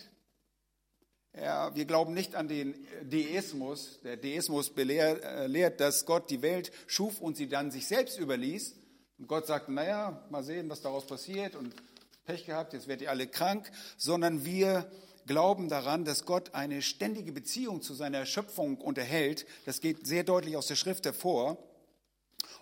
Ja, 1.37 1.75
wir 1.75 1.84
glauben 1.84 2.14
nicht 2.14 2.37
an 2.37 2.46
den 2.46 2.87
Deismus. 3.02 3.99
Der 4.04 4.16
Deismus 4.16 4.70
belehrt, 4.70 5.25
äh, 5.25 5.46
lehrt, 5.49 5.80
dass 5.80 6.06
Gott 6.06 6.30
die 6.30 6.42
Welt 6.42 6.70
schuf 6.87 7.20
und 7.20 7.37
sie 7.37 7.49
dann 7.49 7.73
sich 7.73 7.88
selbst 7.88 8.18
überließ. 8.18 8.76
Und 9.18 9.26
Gott 9.26 9.46
sagt, 9.46 9.68
naja, 9.68 10.25
mal 10.30 10.44
sehen, 10.44 10.70
was 10.70 10.80
daraus 10.80 11.06
passiert. 11.06 11.56
Und 11.56 11.75
Pech 12.24 12.46
gehabt, 12.46 12.72
jetzt 12.72 12.88
werdet 12.88 13.02
ihr 13.02 13.10
alle 13.10 13.26
krank, 13.26 13.70
sondern 13.98 14.46
wir 14.46 14.90
glauben 15.26 15.68
daran, 15.68 16.06
dass 16.06 16.24
Gott 16.24 16.54
eine 16.54 16.80
ständige 16.80 17.32
Beziehung 17.32 17.82
zu 17.82 17.92
seiner 17.92 18.24
Schöpfung 18.24 18.78
unterhält. 18.78 19.46
Das 19.66 19.80
geht 19.80 20.06
sehr 20.06 20.24
deutlich 20.24 20.56
aus 20.56 20.66
der 20.66 20.76
Schrift 20.76 21.04
hervor. 21.04 21.58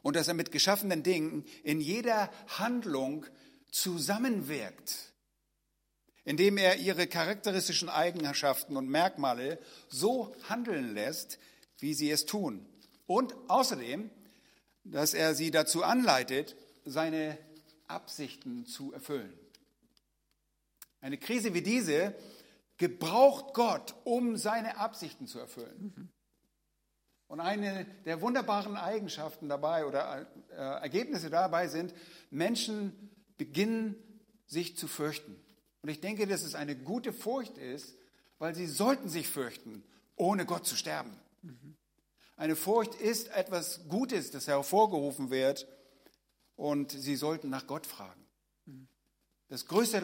Und 0.03 0.17
dass 0.17 0.27
er 0.27 0.35
mit 0.35 0.51
geschaffenen 0.51 1.05
Dingen 1.05 1.45
in 1.63 1.81
jeder 1.81 2.29
Handlung 2.59 3.25
zusammenwirkt, 3.71 5.13
indem 6.25 6.57
er 6.59 6.79
ihre 6.79 7.07
charakteristischen 7.07 7.89
Eigenschaften 7.89 8.77
und 8.77 8.89
Merkmale 8.89 9.61
so 9.89 10.35
handeln 10.49 10.93
lässt, 10.93 11.39
wie 11.79 11.95
sie 11.95 12.11
es 12.11 12.27
tun. 12.27 12.67
Und 13.07 13.35
außerdem, 13.47 14.11
dass 14.83 15.15
er 15.15 15.37
sie 15.37 15.53
dazu 15.53 15.85
anleitet, 15.85 16.57
seine 16.85 17.39
Absichten 17.87 18.67
zu 18.67 18.93
erfüllen. 18.93 19.33
Eine 21.03 21.19
Krise 21.19 21.53
wie 21.53 21.63
diese 21.63 22.15
gebraucht 22.79 23.53
Gott, 23.53 23.95
um 24.05 24.37
seine 24.37 24.79
Absichten 24.79 25.27
zu 25.27 25.39
erfüllen. 25.39 26.11
Und 27.27 27.41
eine 27.41 27.87
der 28.05 28.21
wunderbaren 28.21 28.77
Eigenschaften 28.77 29.49
dabei 29.49 29.85
oder 29.85 30.27
äh, 30.51 30.55
Ergebnisse 30.55 31.29
dabei 31.29 31.67
sind, 31.67 31.93
Menschen 32.31 33.11
beginnen 33.37 33.97
sich 34.47 34.77
zu 34.77 34.87
fürchten. 34.87 35.37
Und 35.83 35.89
ich 35.89 36.01
denke, 36.01 36.27
dass 36.27 36.43
es 36.43 36.55
eine 36.55 36.77
gute 36.77 37.13
Furcht 37.13 37.59
ist, 37.59 37.97
weil 38.39 38.55
sie 38.55 38.67
sollten 38.67 39.09
sich 39.09 39.29
fürchten, 39.29 39.83
ohne 40.15 40.47
Gott 40.47 40.67
zu 40.67 40.77
sterben. 40.77 41.17
Eine 42.37 42.55
Furcht 42.55 42.95
ist 42.95 43.29
etwas 43.29 43.89
Gutes, 43.89 44.31
das 44.31 44.47
hervorgerufen 44.47 45.31
wird, 45.31 45.67
und 46.55 46.93
sie 46.93 47.17
sollten 47.17 47.51
nach 47.51 47.67
Gott 47.67 47.87
fragen. 47.87 48.23
Das 49.53 49.67
größte 49.67 49.99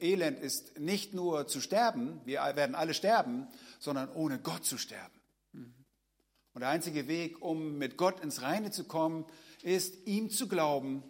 Elend 0.00 0.40
ist 0.40 0.80
nicht 0.80 1.12
nur 1.12 1.46
zu 1.46 1.60
sterben, 1.60 2.22
wir 2.24 2.38
werden 2.56 2.74
alle 2.74 2.94
sterben, 2.94 3.46
sondern 3.78 4.10
ohne 4.14 4.38
Gott 4.38 4.64
zu 4.64 4.78
sterben. 4.78 5.20
Und 5.52 6.62
der 6.62 6.70
einzige 6.70 7.06
Weg, 7.06 7.42
um 7.42 7.76
mit 7.76 7.98
Gott 7.98 8.20
ins 8.20 8.40
Reine 8.40 8.70
zu 8.70 8.84
kommen, 8.84 9.26
ist, 9.60 10.06
ihm 10.06 10.30
zu 10.30 10.48
glauben 10.48 11.02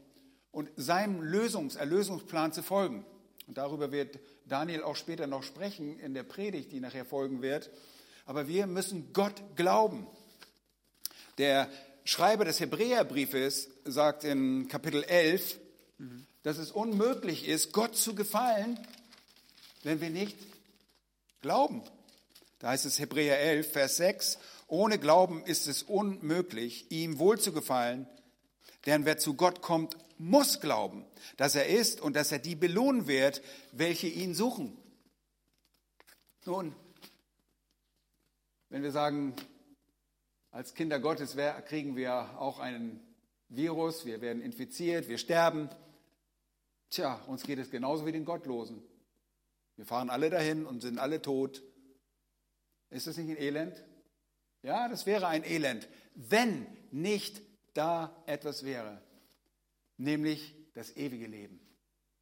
und 0.50 0.70
seinem 0.74 1.20
Lösungs-, 1.20 1.76
Erlösungsplan 1.76 2.52
zu 2.52 2.64
folgen. 2.64 3.06
Und 3.46 3.58
darüber 3.58 3.92
wird 3.92 4.18
Daniel 4.44 4.82
auch 4.82 4.96
später 4.96 5.28
noch 5.28 5.44
sprechen 5.44 6.00
in 6.00 6.14
der 6.14 6.24
Predigt, 6.24 6.72
die 6.72 6.80
nachher 6.80 7.04
folgen 7.04 7.42
wird. 7.42 7.70
Aber 8.26 8.48
wir 8.48 8.66
müssen 8.66 9.12
Gott 9.12 9.40
glauben. 9.54 10.08
Der 11.38 11.70
Schreiber 12.02 12.44
des 12.44 12.58
Hebräerbriefes 12.58 13.68
sagt 13.84 14.24
in 14.24 14.66
Kapitel 14.66 15.04
11, 15.04 15.60
dass 16.44 16.58
es 16.58 16.70
unmöglich 16.70 17.48
ist, 17.48 17.72
Gott 17.72 17.96
zu 17.96 18.14
gefallen, 18.14 18.78
wenn 19.82 20.00
wir 20.00 20.10
nicht 20.10 20.36
glauben. 21.40 21.82
Da 22.58 22.68
heißt 22.68 22.84
es 22.84 22.98
Hebräer 22.98 23.40
11, 23.40 23.72
Vers 23.72 23.96
6, 23.96 24.38
ohne 24.68 24.98
Glauben 24.98 25.42
ist 25.44 25.66
es 25.66 25.82
unmöglich, 25.82 26.90
ihm 26.90 27.18
wohl 27.18 27.40
zu 27.40 27.52
gefallen, 27.52 28.06
denn 28.86 29.04
wer 29.06 29.18
zu 29.18 29.34
Gott 29.34 29.62
kommt, 29.62 29.96
muss 30.18 30.60
glauben, 30.60 31.04
dass 31.38 31.54
er 31.54 31.66
ist 31.66 32.00
und 32.00 32.14
dass 32.14 32.30
er 32.30 32.38
die 32.38 32.54
belohnen 32.54 33.06
wird, 33.06 33.42
welche 33.72 34.06
ihn 34.06 34.34
suchen. 34.34 34.76
Nun, 36.44 36.74
wenn 38.68 38.82
wir 38.82 38.92
sagen, 38.92 39.34
als 40.50 40.74
Kinder 40.74 41.00
Gottes 41.00 41.36
kriegen 41.66 41.96
wir 41.96 42.38
auch 42.38 42.58
einen 42.58 43.00
Virus, 43.48 44.04
wir 44.04 44.20
werden 44.20 44.42
infiziert, 44.42 45.08
wir 45.08 45.18
sterben. 45.18 45.70
Tja, 46.90 47.14
uns 47.26 47.42
geht 47.42 47.58
es 47.58 47.70
genauso 47.70 48.06
wie 48.06 48.12
den 48.12 48.24
Gottlosen. 48.24 48.82
Wir 49.76 49.84
fahren 49.84 50.10
alle 50.10 50.30
dahin 50.30 50.66
und 50.66 50.80
sind 50.80 50.98
alle 50.98 51.20
tot. 51.20 51.62
Ist 52.90 53.06
das 53.06 53.16
nicht 53.16 53.30
ein 53.30 53.36
Elend? 53.36 53.84
Ja, 54.62 54.88
das 54.88 55.04
wäre 55.04 55.26
ein 55.26 55.44
Elend, 55.44 55.88
wenn 56.14 56.66
nicht 56.90 57.42
da 57.74 58.16
etwas 58.26 58.64
wäre, 58.64 59.02
nämlich 59.98 60.54
das 60.74 60.96
ewige 60.96 61.26
Leben. 61.26 61.60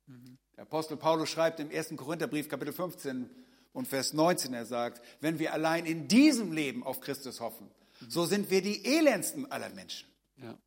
Mhm. 0.06 0.38
Der 0.56 0.62
Apostel 0.62 0.96
Paulus 0.96 1.28
schreibt 1.28 1.60
im 1.60 1.70
1. 1.70 1.94
Korintherbrief 1.96 2.48
Kapitel 2.48 2.72
15 2.72 3.30
und 3.72 3.86
Vers 3.86 4.12
19, 4.12 4.54
er 4.54 4.66
sagt, 4.66 5.02
wenn 5.20 5.38
wir 5.38 5.52
allein 5.52 5.86
in 5.86 6.08
diesem 6.08 6.52
Leben 6.52 6.82
auf 6.82 7.00
Christus 7.00 7.40
hoffen, 7.40 7.70
mhm. 8.00 8.10
so 8.10 8.24
sind 8.24 8.50
wir 8.50 8.62
die 8.62 8.84
elendsten 8.84 9.50
aller 9.50 9.70
Menschen. 9.70 10.08
Ja. 10.36 10.58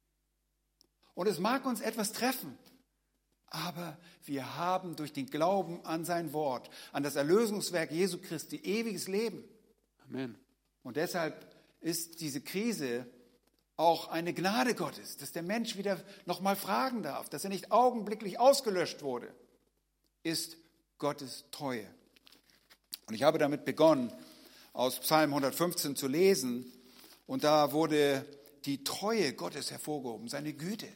Und 1.14 1.28
es 1.28 1.40
mag 1.40 1.66
uns 1.66 1.82
etwas 1.82 2.12
treffen, 2.12 2.58
aber 3.56 3.98
wir 4.26 4.58
haben 4.58 4.96
durch 4.96 5.14
den 5.14 5.28
Glauben 5.28 5.84
an 5.86 6.04
sein 6.04 6.34
Wort, 6.34 6.70
an 6.92 7.04
das 7.04 7.16
Erlösungswerk 7.16 7.92
Jesu 7.92 8.18
Christi 8.18 8.58
ewiges 8.58 9.08
Leben. 9.08 9.44
Amen. 10.08 10.38
Und 10.84 10.98
deshalb 10.98 11.56
ist 11.80 12.22
diese 12.22 12.42
Krise 12.42 13.06
auch 13.78 14.10
eine 14.10 14.34
Gnade 14.34 14.76
Gottes, 14.76 15.18
dass 15.18 15.32
der 15.32 15.44
Mensch 15.44 15.78
wieder 15.78 16.02
nochmal 16.26 16.56
fragen 16.56 17.04
darf, 17.04 17.30
dass 17.30 17.44
er 17.44 17.50
nicht 17.50 17.72
augenblicklich 17.72 18.40
ausgelöscht 18.40 19.02
wurde, 19.02 19.34
ist 20.24 20.58
Gottes 20.98 21.46
Treue. 21.52 21.88
Und 23.08 23.16
ich 23.16 23.24
habe 23.24 23.38
damit 23.38 23.66
begonnen, 23.66 24.12
aus 24.74 25.00
Psalm 25.00 25.30
115 25.32 25.96
zu 25.96 26.08
lesen, 26.08 26.72
und 27.28 27.44
da 27.44 27.72
wurde 27.72 28.26
die 28.66 28.84
Treue 28.84 29.34
Gottes 29.34 29.72
hervorgehoben, 29.72 30.28
seine 30.28 30.54
Güte. 30.54 30.88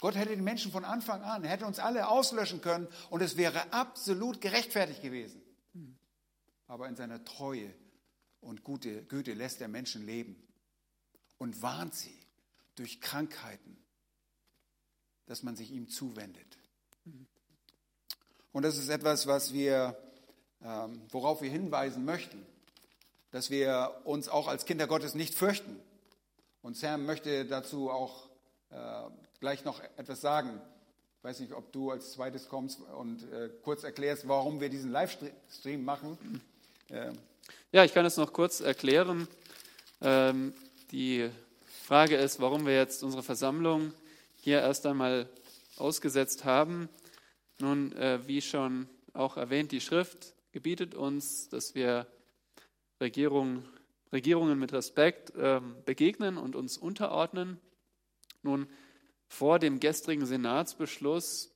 Gott 0.00 0.16
hätte 0.16 0.30
den 0.30 0.44
Menschen 0.44 0.72
von 0.72 0.84
Anfang 0.84 1.22
an, 1.22 1.44
hätte 1.44 1.66
uns 1.66 1.78
alle 1.78 2.08
auslöschen 2.08 2.60
können 2.60 2.88
und 3.10 3.22
es 3.22 3.36
wäre 3.36 3.72
absolut 3.72 4.40
gerechtfertigt 4.40 5.02
gewesen. 5.02 5.42
Aber 6.66 6.88
in 6.88 6.96
seiner 6.96 7.24
Treue 7.24 7.72
und 8.40 8.64
Güte, 8.64 9.04
Güte 9.04 9.34
lässt 9.34 9.60
er 9.60 9.68
Menschen 9.68 10.04
leben 10.06 10.36
und 11.38 11.62
warnt 11.62 11.94
sie 11.94 12.18
durch 12.74 13.00
Krankheiten, 13.00 13.76
dass 15.26 15.42
man 15.42 15.56
sich 15.56 15.70
ihm 15.70 15.88
zuwendet. 15.88 16.58
Und 18.52 18.62
das 18.62 18.78
ist 18.78 18.88
etwas, 18.88 19.26
was 19.26 19.52
wir, 19.52 19.96
ähm, 20.62 21.02
worauf 21.10 21.42
wir 21.42 21.50
hinweisen 21.50 22.04
möchten, 22.04 22.46
dass 23.30 23.50
wir 23.50 24.00
uns 24.04 24.28
auch 24.28 24.46
als 24.46 24.64
Kinder 24.64 24.86
Gottes 24.86 25.14
nicht 25.14 25.34
fürchten. 25.34 25.80
Und 26.62 26.76
Sam 26.76 27.04
möchte 27.04 27.46
dazu 27.46 27.90
auch 27.90 28.28
äh, 28.70 29.10
gleich 29.40 29.64
noch 29.64 29.80
etwas 29.96 30.20
sagen. 30.20 30.60
Ich 31.18 31.24
weiß 31.24 31.40
nicht, 31.40 31.52
ob 31.52 31.72
du 31.72 31.90
als 31.90 32.12
zweites 32.12 32.48
kommst 32.48 32.80
und 32.80 33.30
äh, 33.32 33.50
kurz 33.62 33.84
erklärst, 33.84 34.28
warum 34.28 34.60
wir 34.60 34.68
diesen 34.68 34.90
Livestream 34.90 35.84
machen. 35.84 36.18
Äh. 36.90 37.12
Ja, 37.72 37.84
ich 37.84 37.94
kann 37.94 38.04
es 38.04 38.16
noch 38.16 38.32
kurz 38.32 38.60
erklären. 38.60 39.26
Ähm, 40.00 40.52
die 40.90 41.30
Frage 41.82 42.16
ist, 42.16 42.40
warum 42.40 42.66
wir 42.66 42.74
jetzt 42.74 43.02
unsere 43.02 43.22
Versammlung 43.22 43.92
hier 44.36 44.60
erst 44.60 44.86
einmal 44.86 45.28
ausgesetzt 45.76 46.44
haben. 46.44 46.88
Nun, 47.58 47.92
äh, 47.92 48.26
wie 48.26 48.42
schon 48.42 48.88
auch 49.12 49.36
erwähnt, 49.36 49.72
die 49.72 49.80
Schrift 49.80 50.34
gebietet 50.52 50.94
uns, 50.94 51.48
dass 51.48 51.74
wir 51.74 52.06
Regierung, 53.00 53.64
Regierungen 54.12 54.58
mit 54.58 54.72
Respekt 54.72 55.32
ähm, 55.36 55.76
begegnen 55.84 56.36
und 56.36 56.56
uns 56.56 56.76
unterordnen. 56.76 57.60
Nun, 58.42 58.68
vor 59.34 59.58
dem 59.58 59.80
gestrigen 59.80 60.26
Senatsbeschluss 60.26 61.52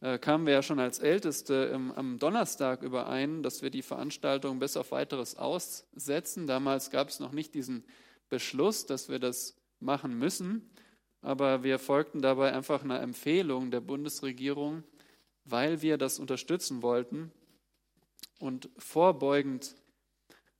äh, 0.00 0.18
kamen 0.18 0.46
wir 0.46 0.54
ja 0.54 0.62
schon 0.62 0.80
als 0.80 0.98
Älteste 0.98 1.70
im, 1.74 1.92
am 1.92 2.18
Donnerstag 2.18 2.82
überein, 2.82 3.42
dass 3.42 3.60
wir 3.60 3.70
die 3.70 3.82
Veranstaltung 3.82 4.58
bis 4.58 4.76
auf 4.76 4.90
weiteres 4.90 5.36
aussetzen. 5.36 6.46
Damals 6.46 6.90
gab 6.90 7.08
es 7.08 7.20
noch 7.20 7.32
nicht 7.32 7.54
diesen 7.54 7.84
Beschluss, 8.30 8.86
dass 8.86 9.10
wir 9.10 9.18
das 9.18 9.54
machen 9.80 10.18
müssen, 10.18 10.70
aber 11.20 11.62
wir 11.62 11.78
folgten 11.78 12.22
dabei 12.22 12.54
einfach 12.54 12.82
einer 12.82 13.00
Empfehlung 13.00 13.70
der 13.70 13.80
Bundesregierung, 13.80 14.82
weil 15.44 15.82
wir 15.82 15.98
das 15.98 16.18
unterstützen 16.18 16.82
wollten 16.82 17.30
und 18.38 18.70
vorbeugend 18.78 19.76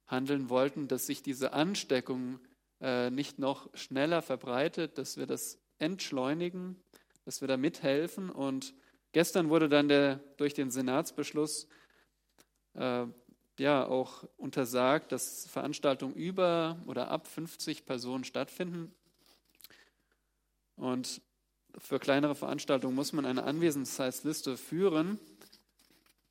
handeln 0.07 0.51
wollten, 0.51 0.89
dass 0.89 1.07
sich 1.07 1.23
diese 1.23 1.55
Ansteckung 1.55 2.39
äh, 2.83 3.09
nicht 3.11 3.39
noch 3.39 3.75
schneller 3.75 4.21
verbreitet, 4.21 4.99
dass 4.99 5.17
wir 5.17 5.27
das 5.27 5.62
entschleunigen, 5.83 6.77
dass 7.25 7.41
wir 7.41 7.49
da 7.49 7.57
mithelfen. 7.57 8.31
Und 8.31 8.75
gestern 9.13 9.51
wurde 9.51 9.69
dann 9.69 9.89
der, 9.89 10.17
durch 10.37 10.55
den 10.55 10.71
Senatsbeschluss 10.71 11.69
äh, 12.75 13.07
ja 13.59 13.87
auch 13.87 14.25
untersagt, 14.39 15.13
dass 15.13 15.47
Veranstaltungen 15.49 16.15
über 16.15 16.81
oder 16.87 17.11
ab 17.11 17.27
50 17.27 17.85
Personen 17.85 18.25
stattfinden. 18.25 18.95
Und 20.77 21.21
für 21.79 21.99
kleinere 21.99 22.35
Veranstaltungen 22.35 22.95
muss 22.95 23.13
man 23.13 23.27
eine 23.27 23.45
Anwesenheitsliste 23.45 24.57
führen. 24.57 25.19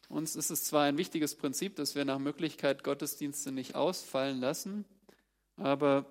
Uns 0.10 0.36
ist 0.36 0.50
es 0.50 0.66
zwar 0.66 0.84
ein 0.84 0.98
wichtiges 0.98 1.36
Prinzip, 1.36 1.76
dass 1.78 1.96
wir 1.96 2.06
nach 2.06 2.20
Möglichkeit 2.20 2.84
Gottesdienste 2.84 3.52
nicht 3.52 3.76
ausfallen 3.76 4.40
lassen, 4.40 4.86
aber 5.56 6.06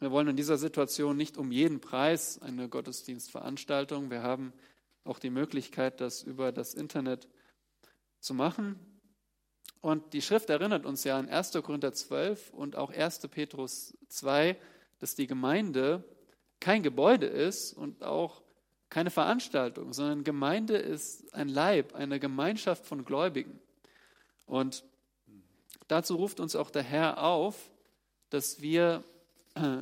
wir 0.00 0.10
wollen 0.12 0.28
in 0.28 0.36
dieser 0.36 0.58
Situation 0.58 1.16
nicht 1.16 1.36
um 1.36 1.50
jeden 1.50 1.80
Preis 1.80 2.40
eine 2.40 2.68
Gottesdienstveranstaltung. 2.68 4.10
Wir 4.10 4.22
haben 4.22 4.52
auch 5.04 5.18
die 5.18 5.30
Möglichkeit, 5.30 6.00
das 6.00 6.22
über 6.22 6.52
das 6.52 6.74
Internet 6.74 7.28
zu 8.20 8.34
machen. 8.34 8.78
Und 9.80 10.12
die 10.12 10.22
Schrift 10.22 10.50
erinnert 10.50 10.86
uns 10.86 11.04
ja 11.04 11.18
an 11.18 11.28
1. 11.28 11.52
Korinther 11.62 11.92
12 11.92 12.52
und 12.52 12.76
auch 12.76 12.90
1. 12.90 13.20
Petrus 13.28 13.96
2, 14.08 14.56
dass 14.98 15.14
die 15.14 15.26
Gemeinde 15.26 16.04
kein 16.60 16.82
Gebäude 16.82 17.26
ist 17.26 17.72
und 17.72 18.02
auch 18.02 18.42
keine 18.90 19.10
Veranstaltung, 19.10 19.92
sondern 19.92 20.24
Gemeinde 20.24 20.76
ist 20.76 21.32
ein 21.34 21.48
Leib, 21.48 21.94
eine 21.94 22.18
Gemeinschaft 22.18 22.86
von 22.86 23.04
Gläubigen. 23.04 23.60
Und 24.46 24.84
dazu 25.88 26.16
ruft 26.16 26.40
uns 26.40 26.56
auch 26.56 26.70
der 26.70 26.82
Herr 26.82 27.22
auf, 27.22 27.70
dass 28.30 28.60
wir 28.60 29.04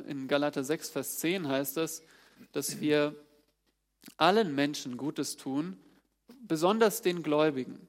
in 0.07 0.27
Galater 0.27 0.63
6, 0.63 0.89
Vers 0.89 1.19
10 1.19 1.47
heißt 1.47 1.77
es, 1.77 2.03
dass 2.51 2.79
wir 2.79 3.15
allen 4.17 4.55
Menschen 4.55 4.97
Gutes 4.97 5.37
tun, 5.37 5.77
besonders 6.41 7.01
den 7.01 7.23
Gläubigen. 7.23 7.87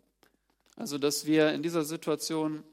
Also, 0.77 0.99
dass 0.99 1.27
wir 1.27 1.53
in 1.53 1.63
dieser 1.63 1.85
Situation 1.85 2.65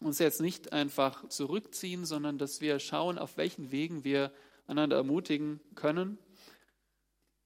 uns 0.00 0.18
jetzt 0.18 0.40
nicht 0.40 0.72
einfach 0.72 1.28
zurückziehen, 1.28 2.04
sondern 2.04 2.38
dass 2.38 2.60
wir 2.60 2.78
schauen, 2.78 3.18
auf 3.18 3.36
welchen 3.36 3.70
Wegen 3.70 4.04
wir 4.04 4.32
einander 4.66 4.96
ermutigen 4.96 5.60
können, 5.74 6.18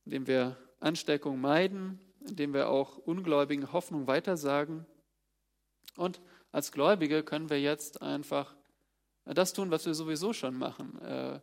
indem 0.05 0.27
wir 0.27 0.57
Ansteckung 0.81 1.41
meiden, 1.41 1.99
indem 2.21 2.53
wir 2.53 2.69
auch 2.69 2.99
Ungläubigen 2.99 3.73
Hoffnung 3.73 4.07
weitersagen. 4.07 4.87
Und 5.97 6.21
als 6.53 6.73
Gläubige 6.73 7.23
können 7.23 7.51
wir 7.51 7.61
jetzt 7.61 8.03
einfach 8.03 8.55
das 9.25 9.53
tun, 9.53 9.71
was 9.71 9.87
wir 9.87 9.95
sowieso 9.95 10.33
schon 10.33 10.57
machen. 10.57 11.01
Äh, 11.01 11.41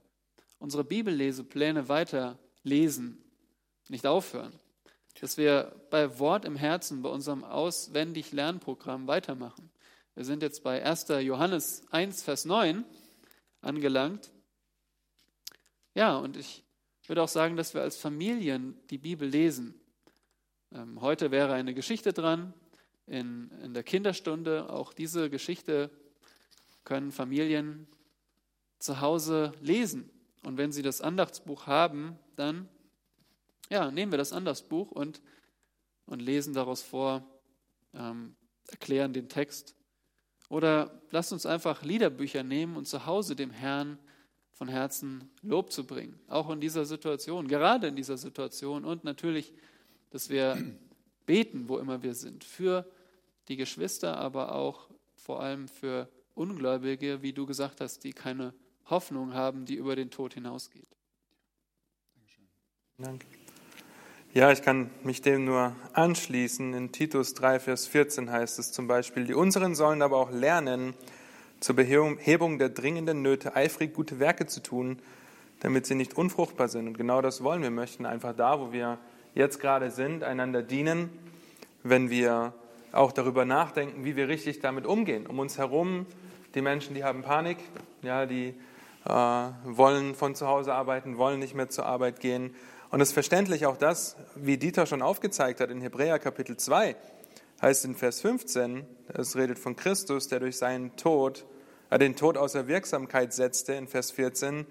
unsere 0.59 0.83
Bibellesepläne 0.83 1.89
weiter 1.89 2.37
lesen, 2.63 3.23
nicht 3.89 4.05
aufhören. 4.05 4.53
Dass 5.19 5.37
wir 5.37 5.75
bei 5.89 6.19
Wort 6.19 6.45
im 6.45 6.55
Herzen, 6.55 7.01
bei 7.01 7.09
unserem 7.09 7.43
auswendig 7.43 8.31
Lernprogramm 8.31 9.07
weitermachen. 9.07 9.71
Wir 10.15 10.25
sind 10.25 10.43
jetzt 10.43 10.63
bei 10.63 10.83
1. 10.83 11.07
Johannes 11.21 11.83
1, 11.91 12.23
Vers 12.23 12.45
9 12.45 12.85
angelangt. 13.61 14.31
Ja, 15.95 16.17
und 16.17 16.37
ich 16.37 16.63
würde 17.07 17.23
auch 17.23 17.27
sagen, 17.27 17.57
dass 17.57 17.73
wir 17.73 17.81
als 17.81 17.97
Familien 17.97 18.79
die 18.89 18.97
Bibel 18.97 19.27
lesen. 19.27 19.73
Ähm, 20.71 21.01
heute 21.01 21.31
wäre 21.31 21.53
eine 21.53 21.73
Geschichte 21.73 22.13
dran 22.13 22.53
in, 23.05 23.51
in 23.63 23.73
der 23.73 23.83
Kinderstunde. 23.83 24.69
Auch 24.69 24.93
diese 24.93 25.29
Geschichte 25.29 25.89
können 26.83 27.11
Familien 27.11 27.87
zu 28.79 29.01
Hause 29.01 29.53
lesen. 29.61 30.09
Und 30.43 30.57
wenn 30.57 30.71
sie 30.71 30.81
das 30.81 31.01
Andachtsbuch 31.01 31.67
haben, 31.67 32.17
dann 32.35 32.67
ja, 33.69 33.89
nehmen 33.89 34.11
wir 34.11 34.17
das 34.17 34.33
Andachtsbuch 34.33 34.91
und, 34.91 35.21
und 36.05 36.21
lesen 36.21 36.53
daraus 36.53 36.81
vor, 36.81 37.25
ähm, 37.93 38.35
erklären 38.67 39.13
den 39.13 39.29
Text. 39.29 39.75
Oder 40.49 41.01
lasst 41.11 41.31
uns 41.31 41.45
einfach 41.45 41.83
Liederbücher 41.83 42.43
nehmen 42.43 42.75
und 42.75 42.85
zu 42.85 43.05
Hause 43.05 43.35
dem 43.35 43.51
Herrn 43.51 43.97
von 44.51 44.67
Herzen 44.67 45.31
Lob 45.41 45.71
zu 45.71 45.85
bringen. 45.85 46.19
Auch 46.27 46.49
in 46.49 46.59
dieser 46.59 46.85
Situation, 46.85 47.47
gerade 47.47 47.87
in 47.87 47.95
dieser 47.95 48.17
Situation. 48.17 48.83
Und 48.83 49.05
natürlich, 49.05 49.53
dass 50.09 50.29
wir 50.29 50.57
beten, 51.25 51.69
wo 51.69 51.77
immer 51.77 52.03
wir 52.03 52.13
sind, 52.13 52.43
für 52.43 52.85
die 53.47 53.55
Geschwister, 53.55 54.17
aber 54.17 54.53
auch 54.53 54.89
vor 55.15 55.41
allem 55.41 55.69
für 55.69 56.09
Ungläubige, 56.33 57.21
wie 57.21 57.33
du 57.33 57.45
gesagt 57.45 57.81
hast, 57.81 58.03
die 58.03 58.13
keine 58.13 58.53
Hoffnung 58.85 59.33
haben, 59.33 59.65
die 59.65 59.75
über 59.75 59.95
den 59.95 60.11
Tod 60.11 60.33
hinausgeht. 60.33 60.87
Danke. 62.97 63.25
Ja, 64.33 64.51
ich 64.51 64.61
kann 64.61 64.89
mich 65.03 65.21
dem 65.21 65.43
nur 65.43 65.75
anschließen. 65.93 66.73
In 66.73 66.91
Titus 66.91 67.33
3, 67.33 67.59
Vers 67.59 67.87
14 67.87 68.31
heißt 68.31 68.59
es 68.59 68.71
zum 68.71 68.87
Beispiel, 68.87 69.25
die 69.25 69.33
unseren 69.33 69.75
sollen 69.75 70.01
aber 70.01 70.17
auch 70.17 70.31
lernen, 70.31 70.93
zur 71.59 71.75
Behebung 71.75 72.57
der 72.57 72.69
dringenden 72.69 73.21
Nöte 73.21 73.55
eifrig 73.55 73.93
gute 73.93 74.19
Werke 74.19 74.47
zu 74.47 74.63
tun, 74.63 74.99
damit 75.59 75.85
sie 75.85 75.95
nicht 75.95 76.15
unfruchtbar 76.17 76.69
sind. 76.69 76.87
Und 76.87 76.97
genau 76.97 77.21
das 77.21 77.43
wollen 77.43 77.61
wir. 77.61 77.69
Wir 77.69 77.75
möchten 77.75 78.05
einfach 78.05 78.35
da, 78.35 78.59
wo 78.59 78.71
wir 78.71 78.97
jetzt 79.35 79.59
gerade 79.59 79.91
sind, 79.91 80.23
einander 80.23 80.63
dienen, 80.63 81.09
wenn 81.83 82.09
wir 82.09 82.53
auch 82.91 83.11
darüber 83.11 83.45
nachdenken, 83.45 84.03
wie 84.03 84.15
wir 84.15 84.27
richtig 84.27 84.59
damit 84.59 84.85
umgehen. 84.85 85.27
Um 85.27 85.39
uns 85.39 85.57
herum 85.57 86.05
die 86.55 86.61
Menschen, 86.61 86.95
die 86.95 87.03
haben 87.03 87.21
Panik, 87.21 87.57
ja, 88.01 88.25
die 88.25 88.53
äh, 89.05 89.11
wollen 89.63 90.15
von 90.15 90.35
zu 90.35 90.47
Hause 90.47 90.73
arbeiten, 90.73 91.17
wollen 91.17 91.39
nicht 91.39 91.55
mehr 91.55 91.69
zur 91.69 91.85
Arbeit 91.85 92.19
gehen. 92.19 92.55
Und 92.89 92.99
es 92.99 93.09
ist 93.09 93.13
verständlich 93.13 93.65
auch 93.65 93.77
das, 93.77 94.17
wie 94.35 94.57
Dieter 94.57 94.85
schon 94.85 95.01
aufgezeigt 95.01 95.61
hat 95.61 95.71
in 95.71 95.79
Hebräer 95.79 96.19
Kapitel 96.19 96.57
2, 96.57 96.95
heißt 97.61 97.85
in 97.85 97.95
Vers 97.95 98.21
15, 98.21 98.85
es 99.13 99.35
redet 99.35 99.59
von 99.59 99.75
Christus, 99.75 100.27
der 100.27 100.39
durch 100.39 100.57
seinen 100.57 100.95
Tod, 100.97 101.45
äh, 101.89 101.97
den 101.97 102.15
Tod 102.15 102.37
außer 102.37 102.67
Wirksamkeit 102.67 103.33
setzte, 103.33 103.73
in 103.73 103.87
Vers 103.87 104.11
14, 104.11 104.65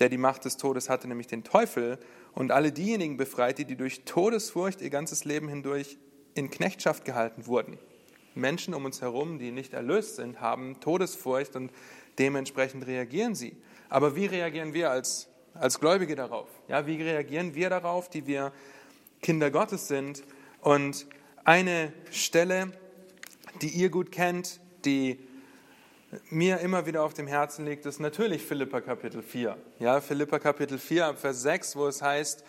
der 0.00 0.08
die 0.08 0.18
Macht 0.18 0.44
des 0.44 0.56
Todes 0.56 0.88
hatte, 0.88 1.06
nämlich 1.06 1.28
den 1.28 1.44
Teufel, 1.44 1.98
und 2.32 2.52
alle 2.52 2.72
diejenigen 2.72 3.16
befreite, 3.16 3.64
die 3.64 3.76
durch 3.76 4.04
Todesfurcht 4.04 4.80
ihr 4.82 4.90
ganzes 4.90 5.24
Leben 5.24 5.48
hindurch 5.48 5.98
in 6.34 6.50
Knechtschaft 6.50 7.04
gehalten 7.04 7.46
wurden. 7.46 7.78
Menschen 8.34 8.74
um 8.74 8.84
uns 8.84 9.00
herum, 9.00 9.38
die 9.38 9.50
nicht 9.50 9.72
erlöst 9.72 10.16
sind, 10.16 10.40
haben 10.40 10.78
Todesfurcht 10.80 11.56
und 11.56 11.70
dementsprechend 12.18 12.86
reagieren 12.86 13.34
sie. 13.34 13.56
Aber 13.88 14.14
wie 14.14 14.26
reagieren 14.26 14.72
wir 14.72 14.90
als, 14.90 15.28
als 15.54 15.80
Gläubige 15.80 16.14
darauf? 16.14 16.48
Ja, 16.68 16.86
wie 16.86 17.02
reagieren 17.02 17.54
wir 17.54 17.70
darauf, 17.70 18.08
die 18.08 18.26
wir 18.26 18.52
Kinder 19.20 19.50
Gottes 19.50 19.88
sind? 19.88 20.22
Und 20.60 21.06
eine 21.44 21.92
Stelle, 22.10 22.72
die 23.62 23.68
ihr 23.68 23.90
gut 23.90 24.12
kennt, 24.12 24.60
die 24.84 25.18
mir 26.28 26.58
immer 26.58 26.86
wieder 26.86 27.02
auf 27.02 27.14
dem 27.14 27.26
Herzen 27.26 27.64
liegt, 27.64 27.86
ist 27.86 28.00
natürlich 28.00 28.42
Philippa 28.42 28.80
Kapitel 28.80 29.22
4. 29.22 29.56
Ja, 29.78 30.00
Philippa 30.00 30.38
Kapitel 30.38 30.78
4, 30.78 31.14
Vers 31.14 31.42
6, 31.42 31.76
wo 31.76 31.86
es 31.86 32.02
heißt, 32.02 32.44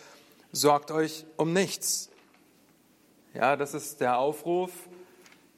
sorgt 0.52 0.92
euch 0.92 1.26
um 1.38 1.54
nichts. 1.54 2.11
Ja, 3.34 3.56
das 3.56 3.74
ist 3.74 4.02
der 4.02 4.18
Aufruf, 4.18 4.72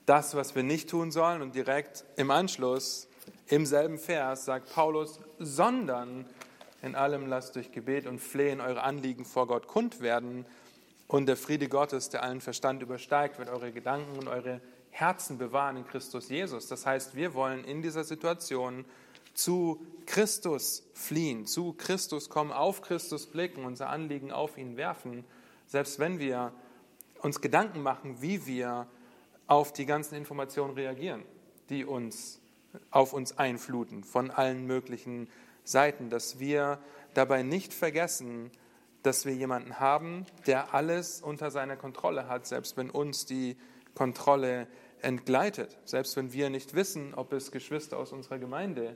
das, 0.05 0.35
was 0.35 0.53
wir 0.53 0.61
nicht 0.61 0.89
tun 0.89 1.11
sollen. 1.11 1.41
Und 1.41 1.55
direkt 1.55 2.05
im 2.17 2.29
Anschluss, 2.29 3.07
im 3.47 3.65
selben 3.65 3.97
Vers, 3.97 4.45
sagt 4.45 4.73
Paulus, 4.73 5.19
sondern 5.39 6.25
in 6.83 6.95
allem 6.95 7.27
lasst 7.27 7.55
durch 7.55 7.71
Gebet 7.71 8.05
und 8.05 8.19
Flehen 8.19 8.61
eure 8.61 8.83
Anliegen 8.83 9.25
vor 9.25 9.47
Gott 9.47 9.67
kund 9.67 10.01
werden. 10.01 10.45
Und 11.07 11.25
der 11.25 11.37
Friede 11.37 11.67
Gottes, 11.67 12.09
der 12.09 12.21
allen 12.21 12.41
Verstand 12.41 12.83
übersteigt, 12.83 13.39
wird 13.39 13.49
eure 13.49 13.71
Gedanken 13.71 14.19
und 14.19 14.27
eure 14.27 14.61
Herzen 14.91 15.39
bewahren 15.39 15.77
in 15.77 15.87
Christus 15.87 16.29
Jesus. 16.29 16.67
Das 16.67 16.85
heißt, 16.85 17.15
wir 17.15 17.33
wollen 17.33 17.63
in 17.63 17.81
dieser 17.81 18.03
Situation 18.03 18.85
zu 19.33 19.83
Christus 20.05 20.83
fliehen, 20.93 21.47
zu 21.47 21.73
Christus 21.73 22.29
kommen, 22.29 22.51
auf 22.51 22.81
Christus 22.81 23.25
blicken, 23.25 23.65
unser 23.65 23.89
Anliegen 23.89 24.31
auf 24.31 24.59
ihn 24.59 24.77
werfen, 24.77 25.25
selbst 25.65 25.97
wenn 25.97 26.19
wir 26.19 26.53
uns 27.23 27.41
Gedanken 27.41 27.81
machen, 27.81 28.21
wie 28.21 28.45
wir 28.45 28.87
auf 29.47 29.73
die 29.73 29.85
ganzen 29.85 30.15
Informationen 30.15 30.73
reagieren, 30.73 31.23
die 31.69 31.85
uns 31.85 32.39
auf 32.91 33.13
uns 33.13 33.37
einfluten 33.37 34.03
von 34.03 34.29
allen 34.29 34.65
möglichen 34.67 35.29
Seiten, 35.63 36.09
dass 36.09 36.39
wir 36.39 36.79
dabei 37.13 37.43
nicht 37.43 37.73
vergessen, 37.73 38.51
dass 39.03 39.25
wir 39.25 39.33
jemanden 39.33 39.79
haben, 39.79 40.25
der 40.47 40.73
alles 40.73 41.21
unter 41.21 41.51
seiner 41.51 41.77
Kontrolle 41.77 42.27
hat, 42.27 42.45
selbst 42.45 42.77
wenn 42.77 42.89
uns 42.89 43.25
die 43.25 43.57
Kontrolle 43.95 44.67
entgleitet, 45.01 45.77
selbst 45.85 46.15
wenn 46.15 46.33
wir 46.33 46.49
nicht 46.49 46.73
wissen, 46.73 47.13
ob 47.13 47.33
es 47.33 47.51
Geschwister 47.51 47.97
aus 47.97 48.11
unserer 48.11 48.39
Gemeinde, 48.39 48.95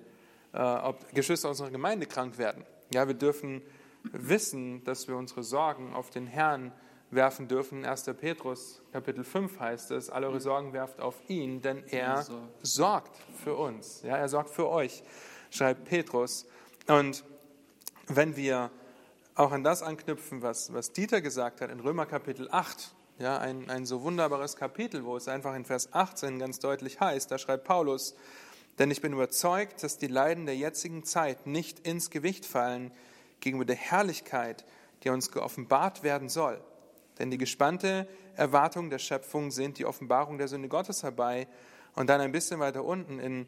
äh, 0.54 0.60
ob 0.60 1.13
Geschwister 1.13 1.50
aus 1.50 1.60
unserer 1.60 1.72
Gemeinde 1.72 2.08
krank 2.08 2.38
werden. 2.38 2.66
Ja, 2.94 3.08
wir 3.08 3.16
dürfen 3.16 3.62
wissen, 4.04 4.84
dass 4.86 5.08
wir 5.08 5.18
unsere 5.18 5.44
Sorgen 5.44 5.94
auf 5.94 6.10
den 6.10 6.26
Herrn 6.26 6.72
werfen 7.12 7.48
dürfen. 7.48 7.86
1. 7.86 8.04
Petrus 8.20 8.82
Kapitel 8.91 9.24
5 9.24 9.60
heißt 9.60 9.91
es, 9.91 10.10
alle 10.10 10.28
eure 10.28 10.41
Sorgen 10.41 10.74
werft 10.74 11.00
auf 11.00 11.15
ihn, 11.28 11.62
denn 11.62 11.84
er 11.89 12.26
sorgt 12.62 13.17
für 13.43 13.56
uns. 13.56 14.02
Ja, 14.04 14.17
er 14.17 14.30
sorgt 14.30 14.50
für 14.50 14.67
euch, 14.67 15.04
schreibt 15.50 15.86
Petrus. 15.86 16.46
Und 16.88 17.24
wenn 18.08 18.36
wir 18.36 18.72
auch 19.36 19.52
an 19.52 19.63
das 19.63 19.84
anknüpfen, 19.84 20.41
was, 20.41 20.74
was 20.74 20.91
Dieter 20.91 21.22
gesagt 21.22 21.62
hat 21.62 21.70
in 21.70 21.80
Römer 21.80 22.06
Kapitel 22.06 22.50
8, 22.52 22.93
ja, 23.20 23.38
ein, 23.38 23.70
ein 23.70 23.86
so 23.86 24.04
wunderbares 24.04 24.56
Kapitel, 24.56 25.04
wo 25.04 25.17
es 25.17 25.28
einfach 25.28 25.56
in 25.56 25.65
Vers 25.65 25.93
18 25.93 26.39
ganz 26.39 26.60
deutlich 26.60 27.00
heißt, 27.00 27.32
da 27.32 27.38
schreibt 27.38 27.63
Paulus, 27.63 28.15
denn 28.80 28.91
ich 28.91 29.02
bin 29.02 29.13
überzeugt, 29.13 29.84
dass 29.84 29.98
die 29.98 30.08
Leiden 30.08 30.46
der 30.46 30.56
jetzigen 30.56 31.04
Zeit 31.04 31.48
nicht 31.48 31.80
ins 31.80 32.12
Gewicht 32.12 32.46
fallen 32.46 32.91
gegenüber 33.39 33.65
der 33.65 33.76
Herrlichkeit, 33.76 34.65
die 35.04 35.10
uns 35.10 35.32
geoffenbart 35.32 36.04
werden 36.04 36.30
soll. 36.30 36.62
Denn 37.20 37.32
die 37.32 37.38
gespannte 37.38 38.08
Erwartung 38.36 38.90
der 38.90 39.00
Schöpfung 39.00 39.52
sehnt 39.52 39.78
die 39.78 39.86
Offenbarung 39.86 40.38
der 40.38 40.48
Sünde 40.48 40.68
Gottes 40.68 41.04
herbei. 41.04 41.48
Und 41.96 42.10
dann 42.10 42.22
ein 42.22 42.32
bisschen 42.32 42.60
weiter 42.60 42.84
unten 42.84 43.20
in 43.20 43.48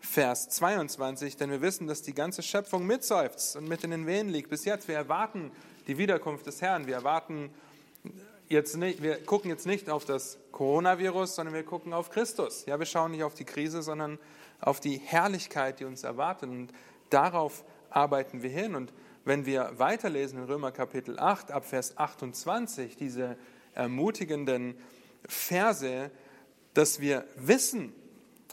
Vers 0.00 0.50
22, 0.50 1.36
denn 1.36 1.50
wir 1.50 1.62
wissen, 1.62 1.86
dass 1.86 2.02
die 2.02 2.14
ganze 2.14 2.42
Schöpfung 2.42 2.86
mitseufzt 2.86 3.56
und 3.56 3.68
mit 3.68 3.82
in 3.84 3.90
den 3.90 4.06
Wehen 4.06 4.28
liegt. 4.28 4.50
Bis 4.50 4.64
jetzt, 4.64 4.88
wir 4.88 4.94
erwarten 4.94 5.50
die 5.86 5.98
Wiederkunft 5.98 6.46
des 6.46 6.60
Herrn. 6.62 6.86
Wir 6.86 6.94
erwarten 6.94 7.50
jetzt 8.48 8.76
nicht, 8.76 9.02
wir 9.02 9.16
gucken 9.24 9.50
jetzt 9.50 9.66
nicht 9.66 9.90
auf 9.90 10.04
das 10.04 10.38
Coronavirus, 10.52 11.34
sondern 11.34 11.54
wir 11.54 11.64
gucken 11.64 11.92
auf 11.92 12.10
Christus. 12.10 12.66
Ja, 12.66 12.78
wir 12.78 12.86
schauen 12.86 13.12
nicht 13.12 13.24
auf 13.24 13.34
die 13.34 13.44
Krise, 13.44 13.82
sondern 13.82 14.18
auf 14.60 14.80
die 14.80 14.98
Herrlichkeit, 14.98 15.80
die 15.80 15.84
uns 15.84 16.04
erwartet. 16.04 16.50
Und 16.50 16.68
darauf 17.10 17.64
arbeiten 17.90 18.42
wir 18.42 18.50
hin. 18.50 18.74
Und 18.74 18.92
wenn 19.26 19.44
wir 19.44 19.72
weiterlesen 19.76 20.38
in 20.38 20.44
Römer 20.44 20.70
Kapitel 20.70 21.18
8 21.18 21.50
ab 21.50 21.64
Vers 21.64 21.98
28, 21.98 22.96
diese 22.96 23.36
ermutigenden 23.74 24.76
Verse, 25.26 26.12
dass 26.74 27.00
wir 27.00 27.24
wissen, 27.34 27.92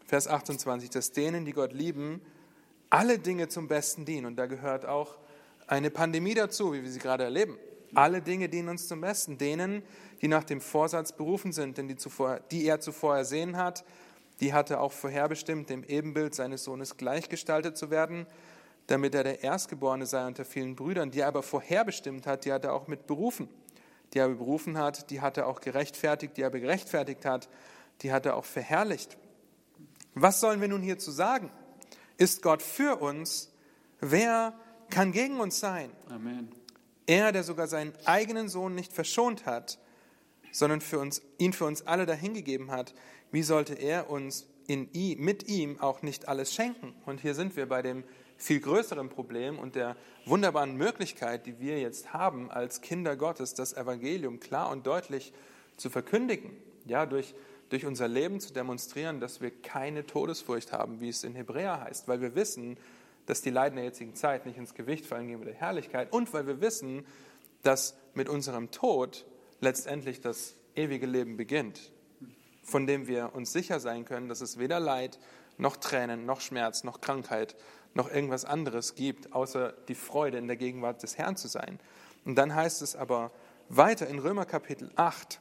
Vers 0.07 0.27
28, 0.27 0.89
dass 0.89 1.11
denen, 1.11 1.45
die 1.45 1.53
Gott 1.53 1.73
lieben, 1.73 2.21
alle 2.89 3.19
Dinge 3.19 3.49
zum 3.49 3.67
Besten 3.67 4.03
dienen. 4.03 4.25
Und 4.25 4.35
da 4.35 4.47
gehört 4.47 4.85
auch 4.85 5.19
eine 5.67 5.91
Pandemie 5.91 6.33
dazu, 6.33 6.73
wie 6.73 6.81
wir 6.81 6.89
sie 6.89 6.99
gerade 6.99 7.23
erleben. 7.23 7.55
Alle 7.93 8.23
Dinge 8.23 8.49
dienen 8.49 8.69
uns 8.69 8.87
zum 8.87 9.01
Besten. 9.01 9.37
Denen, 9.37 9.83
die 10.23 10.27
nach 10.27 10.43
dem 10.43 10.59
Vorsatz 10.59 11.11
berufen 11.11 11.51
sind, 11.51 11.77
denn 11.77 11.87
die, 11.87 11.97
zuvor, 11.97 12.39
die 12.49 12.65
er 12.65 12.79
zuvor 12.79 13.15
ersehen 13.15 13.57
hat, 13.57 13.85
die 14.39 14.53
hatte 14.53 14.79
auch 14.79 14.91
vorherbestimmt, 14.91 15.69
dem 15.69 15.83
Ebenbild 15.83 16.33
seines 16.33 16.63
Sohnes 16.63 16.97
gleichgestaltet 16.97 17.77
zu 17.77 17.91
werden, 17.91 18.25
damit 18.87 19.15
er 19.15 19.23
der 19.23 19.43
Erstgeborene 19.43 20.05
sei 20.05 20.25
unter 20.27 20.45
vielen 20.45 20.75
Brüdern, 20.75 21.11
die 21.11 21.21
er 21.21 21.27
aber 21.27 21.43
vorherbestimmt 21.43 22.27
hat, 22.27 22.45
die 22.45 22.51
hat 22.51 22.65
er 22.65 22.73
auch 22.73 22.87
mit 22.87 23.07
berufen. 23.07 23.47
Die 24.13 24.19
er 24.19 24.29
berufen 24.29 24.77
hat, 24.77 25.09
die 25.09 25.21
hat 25.21 25.37
er 25.37 25.47
auch 25.47 25.61
gerechtfertigt, 25.61 26.37
die 26.37 26.41
er 26.41 26.51
gerechtfertigt 26.51 27.25
hat, 27.25 27.49
die 28.01 28.11
hat 28.11 28.25
er 28.25 28.35
auch 28.35 28.45
verherrlicht. 28.45 29.17
Was 30.13 30.39
sollen 30.39 30.61
wir 30.61 30.67
nun 30.67 30.81
hierzu 30.81 31.11
sagen? 31.11 31.49
Ist 32.17 32.41
Gott 32.41 32.61
für 32.61 33.01
uns? 33.01 33.51
Wer 33.99 34.53
kann 34.89 35.11
gegen 35.11 35.39
uns 35.39 35.59
sein? 35.59 35.89
Amen. 36.09 36.51
Er, 37.07 37.31
der 37.31 37.43
sogar 37.43 37.67
seinen 37.67 37.93
eigenen 38.05 38.47
Sohn 38.47 38.75
nicht 38.75 38.93
verschont 38.93 39.45
hat, 39.45 39.79
sondern 40.51 40.81
für 40.81 40.99
uns, 40.99 41.21
ihn 41.37 41.53
für 41.53 41.65
uns 41.65 41.87
alle 41.87 42.05
dahingegeben 42.05 42.69
hat, 42.71 42.93
wie 43.31 43.43
sollte 43.43 43.73
er 43.73 44.09
uns 44.09 44.47
in 44.67 44.91
ihm, 44.93 45.19
mit 45.19 45.47
ihm 45.47 45.79
auch 45.81 46.01
nicht 46.01 46.27
alles 46.27 46.53
schenken? 46.53 46.93
Und 47.05 47.21
hier 47.21 47.33
sind 47.33 47.55
wir 47.55 47.67
bei 47.67 47.81
dem 47.81 48.03
viel 48.43 48.59
größeren 48.59 49.09
Problem 49.09 49.57
und 49.57 49.75
der 49.75 49.95
wunderbaren 50.25 50.75
Möglichkeit, 50.75 51.45
die 51.45 51.59
wir 51.59 51.79
jetzt 51.79 52.13
haben, 52.13 52.51
als 52.51 52.81
Kinder 52.81 53.15
Gottes 53.15 53.53
das 53.53 53.73
Evangelium 53.73 54.41
klar 54.41 54.69
und 54.69 54.85
deutlich 54.85 55.33
zu 55.77 55.89
verkündigen. 55.89 56.51
Ja, 56.85 57.05
durch, 57.05 57.33
durch 57.69 57.85
unser 57.85 58.09
Leben 58.09 58.41
zu 58.41 58.51
demonstrieren, 58.51 59.21
dass 59.21 59.39
wir 59.39 59.49
keine 59.49 60.05
Todesfurcht 60.05 60.73
haben, 60.73 60.99
wie 60.99 61.07
es 61.07 61.23
in 61.23 61.35
Hebräer 61.35 61.81
heißt, 61.81 62.09
weil 62.09 62.19
wir 62.19 62.35
wissen, 62.35 62.77
dass 63.25 63.41
die 63.41 63.49
Leiden 63.49 63.77
der 63.77 63.85
jetzigen 63.85 64.15
Zeit 64.15 64.45
nicht 64.45 64.57
ins 64.57 64.73
Gewicht 64.73 65.05
fallen 65.05 65.27
gegen 65.27 65.45
der 65.45 65.53
Herrlichkeit 65.53 66.11
und 66.11 66.33
weil 66.33 66.45
wir 66.45 66.59
wissen, 66.59 67.05
dass 67.61 67.95
mit 68.13 68.27
unserem 68.27 68.71
Tod 68.71 69.25
letztendlich 69.61 70.19
das 70.19 70.55
ewige 70.75 71.05
Leben 71.05 71.37
beginnt, 71.37 71.93
von 72.61 72.87
dem 72.87 73.07
wir 73.07 73.33
uns 73.33 73.53
sicher 73.53 73.79
sein 73.79 74.03
können, 74.03 74.27
dass 74.27 74.41
es 74.41 74.59
weder 74.59 74.81
Leid 74.81 75.17
noch 75.57 75.77
Tränen 75.77 76.25
noch 76.25 76.41
Schmerz 76.41 76.83
noch 76.83 77.01
Krankheit 77.01 77.55
noch 77.93 78.09
irgendwas 78.09 78.45
anderes 78.45 78.95
gibt, 78.95 79.33
außer 79.33 79.73
die 79.87 79.95
Freude 79.95 80.37
in 80.37 80.47
der 80.47 80.57
Gegenwart 80.57 81.03
des 81.03 81.17
Herrn 81.17 81.35
zu 81.35 81.47
sein. 81.47 81.79
Und 82.25 82.35
dann 82.35 82.55
heißt 82.55 82.81
es 82.81 82.95
aber 82.95 83.31
weiter 83.69 84.07
in 84.07 84.19
Römer 84.19 84.45
Kapitel 84.45 84.91
8, 84.95 85.39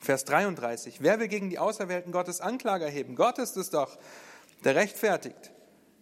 Vers 0.00 0.24
33, 0.24 1.02
wer 1.02 1.20
will 1.20 1.28
gegen 1.28 1.50
die 1.50 1.58
Auserwählten 1.58 2.12
Gottes 2.12 2.40
Anklage 2.40 2.86
erheben? 2.86 3.16
Gott 3.16 3.38
ist 3.38 3.58
es 3.58 3.68
doch, 3.68 3.98
der 4.64 4.74
rechtfertigt. 4.74 5.52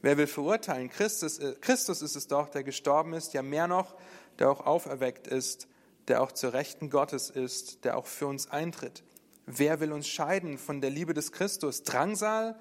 Wer 0.02 0.16
will 0.16 0.28
verurteilen? 0.28 0.88
Christus, 0.88 1.40
äh, 1.40 1.56
Christus 1.60 2.02
ist 2.02 2.14
es 2.14 2.28
doch, 2.28 2.48
der 2.48 2.62
gestorben 2.62 3.12
ist, 3.12 3.34
ja 3.34 3.42
mehr 3.42 3.66
noch, 3.66 3.96
der 4.38 4.50
auch 4.50 4.64
auferweckt 4.64 5.26
ist, 5.26 5.66
der 6.06 6.22
auch 6.22 6.30
zur 6.30 6.52
Rechten 6.52 6.90
Gottes 6.90 7.30
ist, 7.30 7.84
der 7.84 7.96
auch 7.96 8.06
für 8.06 8.28
uns 8.28 8.48
eintritt. 8.48 9.02
Wer 9.46 9.80
will 9.80 9.92
uns 9.92 10.06
scheiden 10.06 10.58
von 10.58 10.80
der 10.80 10.90
Liebe 10.90 11.14
des 11.14 11.32
Christus? 11.32 11.82
Drangsal 11.82 12.56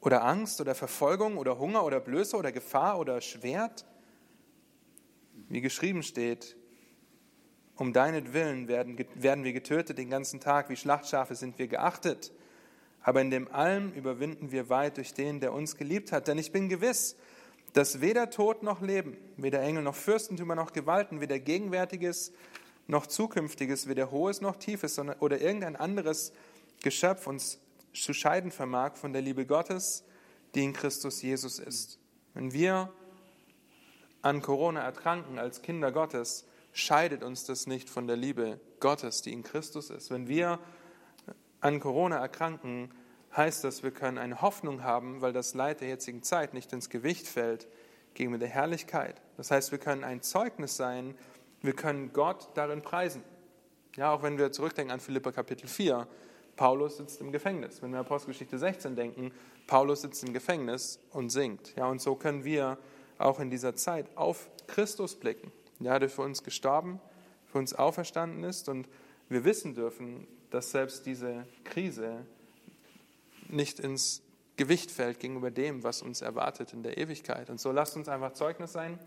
oder 0.00 0.24
Angst 0.24 0.60
oder 0.60 0.74
Verfolgung 0.74 1.36
oder 1.36 1.58
Hunger 1.58 1.84
oder 1.84 2.00
Blöße 2.00 2.36
oder 2.36 2.52
Gefahr 2.52 2.98
oder 2.98 3.20
Schwert? 3.20 3.84
Wie 5.48 5.60
geschrieben 5.60 6.02
steht, 6.02 6.56
um 7.76 7.92
deinetwillen 7.92 8.68
werden, 8.68 8.98
werden 9.14 9.44
wir 9.44 9.52
getötet 9.52 9.98
den 9.98 10.10
ganzen 10.10 10.40
Tag, 10.40 10.68
wie 10.68 10.76
Schlachtschafe 10.76 11.34
sind 11.34 11.58
wir 11.58 11.68
geachtet. 11.68 12.32
Aber 13.02 13.20
in 13.20 13.30
dem 13.30 13.50
allem 13.52 13.92
überwinden 13.92 14.50
wir 14.50 14.68
weit 14.68 14.96
durch 14.96 15.14
den, 15.14 15.40
der 15.40 15.52
uns 15.52 15.76
geliebt 15.76 16.12
hat. 16.12 16.28
Denn 16.28 16.38
ich 16.38 16.52
bin 16.52 16.68
gewiss, 16.68 17.16
dass 17.72 18.00
weder 18.00 18.30
Tod 18.30 18.62
noch 18.62 18.80
Leben, 18.80 19.16
weder 19.36 19.62
Engel 19.62 19.82
noch 19.82 19.94
Fürstentümer 19.94 20.54
noch 20.54 20.72
Gewalten, 20.72 21.20
weder 21.20 21.38
Gegenwärtiges 21.38 22.32
noch 22.86 23.06
Zukünftiges, 23.06 23.86
weder 23.86 24.10
Hohes 24.10 24.40
noch 24.40 24.56
Tiefes 24.56 24.94
sondern, 24.94 25.18
oder 25.20 25.40
irgendein 25.40 25.76
anderes 25.76 26.32
Geschöpf 26.82 27.26
uns 27.26 27.60
zu 27.92 28.12
scheiden 28.12 28.50
vermag 28.50 28.96
von 28.96 29.12
der 29.12 29.22
Liebe 29.22 29.46
Gottes, 29.46 30.04
die 30.54 30.64
in 30.64 30.72
Christus 30.72 31.22
Jesus 31.22 31.58
ist. 31.58 31.98
Wenn 32.34 32.52
wir 32.52 32.92
an 34.22 34.42
Corona 34.42 34.80
erkranken 34.80 35.38
als 35.38 35.62
Kinder 35.62 35.92
Gottes, 35.92 36.46
scheidet 36.72 37.22
uns 37.22 37.44
das 37.44 37.66
nicht 37.66 37.90
von 37.90 38.06
der 38.06 38.16
Liebe 38.16 38.60
Gottes, 38.80 39.22
die 39.22 39.32
in 39.32 39.42
Christus 39.42 39.90
ist. 39.90 40.10
Wenn 40.10 40.28
wir 40.28 40.58
an 41.60 41.80
Corona 41.80 42.16
erkranken, 42.16 42.90
heißt 43.36 43.64
das, 43.64 43.82
wir 43.82 43.90
können 43.90 44.18
eine 44.18 44.40
Hoffnung 44.40 44.82
haben, 44.82 45.20
weil 45.20 45.32
das 45.32 45.54
Leid 45.54 45.80
der 45.80 45.88
jetzigen 45.88 46.22
Zeit 46.22 46.54
nicht 46.54 46.72
ins 46.72 46.88
Gewicht 46.88 47.26
fällt 47.26 47.68
gegenüber 48.14 48.38
der 48.38 48.48
Herrlichkeit. 48.48 49.20
Das 49.36 49.50
heißt, 49.50 49.70
wir 49.70 49.78
können 49.78 50.04
ein 50.04 50.22
Zeugnis 50.22 50.76
sein, 50.76 51.14
wir 51.60 51.74
können 51.74 52.12
Gott 52.12 52.48
darin 52.54 52.82
preisen. 52.82 53.22
Ja, 53.96 54.12
auch 54.12 54.22
wenn 54.22 54.38
wir 54.38 54.52
zurückdenken 54.52 54.92
an 54.92 55.00
Philippa 55.00 55.32
Kapitel 55.32 55.66
4, 55.66 56.06
Paulus 56.58 56.96
sitzt 56.96 57.20
im 57.20 57.30
Gefängnis. 57.32 57.80
Wenn 57.80 57.92
wir 57.92 58.00
Apostelgeschichte 58.00 58.58
16 58.58 58.96
denken, 58.96 59.30
Paulus 59.68 60.02
sitzt 60.02 60.24
im 60.24 60.34
Gefängnis 60.34 60.98
und 61.10 61.30
singt. 61.30 61.74
Ja, 61.76 61.86
und 61.86 62.02
so 62.02 62.16
können 62.16 62.44
wir 62.44 62.76
auch 63.16 63.38
in 63.38 63.48
dieser 63.48 63.76
Zeit 63.76 64.06
auf 64.16 64.50
Christus 64.66 65.14
blicken. 65.14 65.52
Ja, 65.78 65.98
der 66.00 66.10
für 66.10 66.22
uns 66.22 66.42
gestorben, 66.42 67.00
für 67.46 67.58
uns 67.58 67.74
auferstanden 67.74 68.42
ist 68.42 68.68
und 68.68 68.88
wir 69.28 69.44
wissen 69.44 69.74
dürfen, 69.74 70.26
dass 70.50 70.72
selbst 70.72 71.06
diese 71.06 71.46
Krise 71.62 72.26
nicht 73.48 73.78
ins 73.78 74.22
Gewicht 74.56 74.90
fällt 74.90 75.20
gegenüber 75.20 75.52
dem, 75.52 75.84
was 75.84 76.02
uns 76.02 76.22
erwartet 76.22 76.72
in 76.72 76.82
der 76.82 76.98
Ewigkeit. 76.98 77.50
Und 77.50 77.60
so 77.60 77.70
lasst 77.70 77.96
uns 77.96 78.08
einfach 78.08 78.32
Zeugnis 78.32 78.72
sein, 78.72 78.98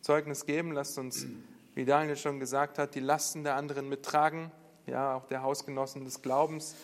Zeugnis 0.00 0.46
geben, 0.46 0.72
lasst 0.72 0.96
uns, 0.96 1.26
wie 1.74 1.84
Daniel 1.84 2.16
schon 2.16 2.40
gesagt 2.40 2.78
hat, 2.78 2.94
die 2.94 3.00
Lasten 3.00 3.44
der 3.44 3.56
anderen 3.56 3.90
mittragen, 3.90 4.50
ja, 4.88 5.14
auch 5.14 5.26
der 5.26 5.42
Hausgenossen 5.42 6.04
des 6.04 6.22
Glaubens. 6.22 6.74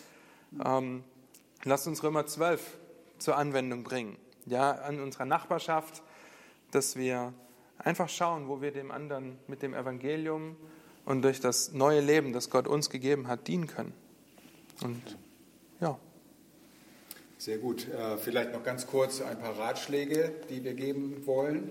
Ähm, 0.64 1.04
lasst 1.64 1.86
uns 1.86 2.02
Römer 2.02 2.26
12 2.26 2.78
zur 3.18 3.36
Anwendung 3.36 3.82
bringen, 3.84 4.16
ja, 4.46 4.72
an 4.72 5.00
unserer 5.00 5.24
Nachbarschaft, 5.24 6.02
dass 6.70 6.96
wir 6.96 7.32
einfach 7.78 8.08
schauen, 8.08 8.48
wo 8.48 8.60
wir 8.60 8.72
dem 8.72 8.90
anderen 8.90 9.38
mit 9.46 9.62
dem 9.62 9.74
Evangelium 9.74 10.56
und 11.04 11.22
durch 11.22 11.40
das 11.40 11.72
neue 11.72 12.00
Leben, 12.00 12.32
das 12.32 12.50
Gott 12.50 12.66
uns 12.66 12.90
gegeben 12.90 13.28
hat, 13.28 13.46
dienen 13.48 13.66
können. 13.66 13.92
Und 14.82 15.16
ja. 15.80 15.98
Sehr 17.38 17.58
gut. 17.58 17.88
Äh, 17.88 18.16
vielleicht 18.16 18.52
noch 18.52 18.62
ganz 18.62 18.86
kurz 18.86 19.20
ein 19.20 19.38
paar 19.38 19.58
Ratschläge, 19.58 20.32
die 20.48 20.64
wir 20.64 20.74
geben 20.74 21.26
wollen. 21.26 21.70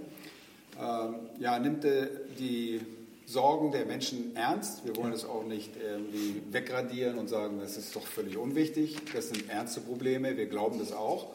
Ähm, 0.80 1.16
ja, 1.40 1.58
nimmt 1.60 1.84
die 1.84 2.82
Sorgen 3.26 3.72
der 3.72 3.86
Menschen 3.86 4.36
ernst. 4.36 4.86
Wir 4.86 4.96
wollen 4.96 5.14
es 5.14 5.26
auch 5.26 5.44
nicht 5.46 5.72
irgendwie 5.78 6.42
wegradieren 6.52 7.18
und 7.18 7.30
sagen, 7.30 7.60
das 7.60 7.78
ist 7.78 7.96
doch 7.96 8.06
völlig 8.06 8.38
unwichtig. 8.38 8.98
Das 9.14 9.30
sind 9.30 9.50
ernste 9.50 9.82
Probleme. 9.82 10.36
Wir 10.38 10.48
glauben 10.48 10.80
das 10.80 10.92
auch. 10.92 11.34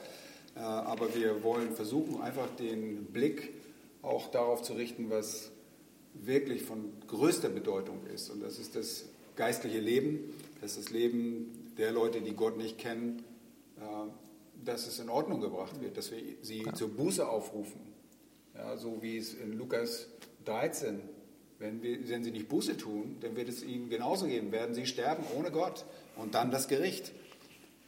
Äh, 0.54 0.60
aber 0.60 1.14
wir 1.14 1.42
wollen 1.42 1.72
versuchen, 1.72 2.20
einfach 2.20 2.48
den 2.56 3.06
Blick 3.06 3.50
auch 4.02 4.30
darauf 4.30 4.62
zu 4.62 4.74
richten, 4.74 5.10
was 5.10 5.50
wirklich 6.14 6.62
von 6.62 6.92
größter 7.06 7.48
Bedeutung 7.48 8.00
ist. 8.14 8.30
Und 8.30 8.42
das 8.42 8.58
ist 8.58 8.76
das 8.76 9.06
geistliche 9.36 9.78
Leben, 9.78 10.34
das 10.60 10.76
ist 10.76 10.86
das 10.86 10.90
Leben 10.90 11.72
der 11.78 11.92
Leute, 11.92 12.20
die 12.20 12.34
Gott 12.34 12.56
nicht 12.56 12.78
kennen, 12.78 13.22
äh, 13.76 13.80
dass 14.64 14.86
es 14.86 14.98
in 14.98 15.08
Ordnung 15.08 15.40
gebracht 15.40 15.80
wird, 15.80 15.96
dass 15.96 16.10
wir 16.10 16.18
sie 16.42 16.64
zur 16.74 16.88
Buße 16.88 17.26
aufrufen. 17.26 17.80
Ja, 18.54 18.76
so 18.76 19.00
wie 19.00 19.16
es 19.16 19.34
in 19.34 19.52
Lukas 19.52 20.08
13, 20.44 21.00
wenn, 21.58 21.82
wir, 21.82 22.08
wenn 22.08 22.24
sie 22.24 22.30
nicht 22.30 22.48
Buße 22.48 22.76
tun, 22.76 23.16
dann 23.20 23.36
wird 23.36 23.48
es 23.48 23.62
ihnen 23.62 23.88
genauso 23.88 24.26
gehen, 24.26 24.52
werden 24.52 24.74
sie 24.74 24.86
sterben 24.86 25.24
ohne 25.36 25.50
Gott 25.50 25.84
und 26.16 26.34
dann 26.34 26.50
das 26.50 26.68
Gericht. 26.68 27.12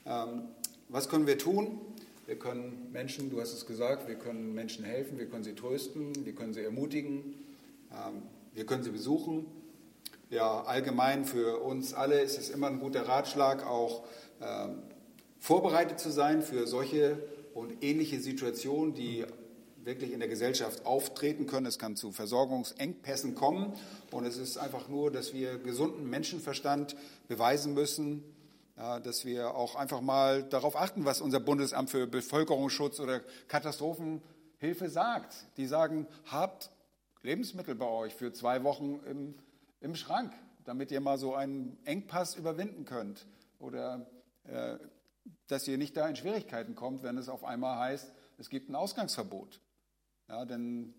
Ähm, 0.06 0.42
was 0.88 1.08
können 1.08 1.26
wir 1.26 1.38
tun? 1.38 1.80
Wir 2.26 2.38
können 2.38 2.88
Menschen, 2.92 3.30
du 3.30 3.40
hast 3.40 3.52
es 3.52 3.66
gesagt, 3.66 4.08
wir 4.08 4.16
können 4.16 4.54
Menschen 4.54 4.84
helfen, 4.84 5.18
wir 5.18 5.26
können 5.26 5.44
sie 5.44 5.54
trösten, 5.54 6.12
wir 6.24 6.34
können 6.34 6.52
sie 6.52 6.62
ermutigen, 6.62 7.34
ähm, 7.92 8.22
wir 8.54 8.66
können 8.66 8.82
sie 8.82 8.90
besuchen. 8.90 9.46
Ja, 10.30 10.62
allgemein 10.62 11.24
für 11.24 11.60
uns 11.60 11.92
alle 11.92 12.20
ist 12.20 12.38
es 12.38 12.50
immer 12.50 12.68
ein 12.68 12.78
guter 12.78 13.08
Ratschlag, 13.08 13.66
auch 13.66 14.04
ähm, 14.40 14.82
vorbereitet 15.40 15.98
zu 15.98 16.10
sein 16.10 16.42
für 16.42 16.66
solche 16.66 17.18
und 17.54 17.82
ähnliche 17.82 18.20
Situationen, 18.20 18.94
die 18.94 19.24
wirklich 19.84 20.12
in 20.12 20.20
der 20.20 20.28
Gesellschaft 20.28 20.86
auftreten 20.86 21.46
können. 21.46 21.66
Es 21.66 21.78
kann 21.78 21.96
zu 21.96 22.12
Versorgungsengpässen 22.12 23.34
kommen 23.34 23.72
und 24.10 24.24
es 24.24 24.36
ist 24.36 24.58
einfach 24.58 24.88
nur, 24.88 25.10
dass 25.10 25.32
wir 25.32 25.58
gesunden 25.58 26.08
Menschenverstand 26.08 26.96
beweisen 27.28 27.74
müssen, 27.74 28.24
dass 28.76 29.24
wir 29.24 29.54
auch 29.54 29.76
einfach 29.76 30.00
mal 30.00 30.42
darauf 30.42 30.76
achten, 30.76 31.04
was 31.04 31.20
unser 31.20 31.40
Bundesamt 31.40 31.90
für 31.90 32.06
Bevölkerungsschutz 32.06 32.98
oder 33.00 33.20
Katastrophenhilfe 33.48 34.88
sagt. 34.88 35.34
Die 35.56 35.66
sagen, 35.66 36.06
habt 36.30 36.70
Lebensmittel 37.22 37.74
bei 37.74 37.86
euch 37.86 38.14
für 38.14 38.32
zwei 38.32 38.62
Wochen 38.64 39.00
im, 39.06 39.34
im 39.80 39.94
Schrank, 39.94 40.32
damit 40.64 40.90
ihr 40.90 41.00
mal 41.00 41.18
so 41.18 41.34
einen 41.34 41.78
Engpass 41.84 42.36
überwinden 42.36 42.84
könnt. 42.86 43.26
Oder 43.58 44.06
äh, 44.44 44.78
dass 45.46 45.68
ihr 45.68 45.76
nicht 45.76 45.96
da 45.96 46.08
in 46.08 46.16
Schwierigkeiten 46.16 46.74
kommt, 46.74 47.02
wenn 47.02 47.18
es 47.18 47.28
auf 47.28 47.44
einmal 47.44 47.78
heißt, 47.78 48.12
es 48.38 48.48
gibt 48.48 48.70
ein 48.70 48.74
Ausgangsverbot. 48.74 49.60
Ja, 50.30 50.44
dann 50.44 50.94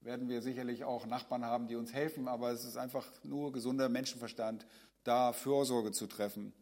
werden 0.00 0.30
wir 0.30 0.40
sicherlich 0.40 0.84
auch 0.84 1.04
Nachbarn 1.04 1.44
haben, 1.44 1.66
die 1.66 1.76
uns 1.76 1.92
helfen, 1.92 2.26
aber 2.26 2.52
es 2.52 2.64
ist 2.64 2.78
einfach 2.78 3.06
nur 3.22 3.52
gesunder 3.52 3.90
Menschenverstand, 3.90 4.64
da 5.02 5.34
Fürsorge 5.34 5.92
zu 5.92 6.06
treffen. 6.06 6.54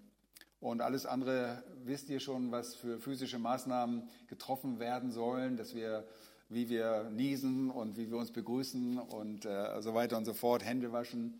Und 0.58 0.80
alles 0.80 1.06
andere 1.06 1.62
wisst 1.84 2.10
ihr 2.10 2.18
schon, 2.18 2.50
was 2.50 2.74
für 2.74 2.98
physische 2.98 3.38
Maßnahmen 3.38 4.08
getroffen 4.26 4.80
werden 4.80 5.12
sollen, 5.12 5.56
dass 5.56 5.72
wir, 5.72 6.04
wie 6.48 6.68
wir 6.68 7.10
niesen 7.10 7.70
und 7.70 7.96
wie 7.96 8.10
wir 8.10 8.16
uns 8.16 8.32
begrüßen 8.32 8.98
und 8.98 9.44
äh, 9.44 9.80
so 9.82 9.94
weiter 9.94 10.16
und 10.16 10.24
so 10.24 10.34
fort, 10.34 10.64
Hände 10.64 10.90
waschen. 10.90 11.38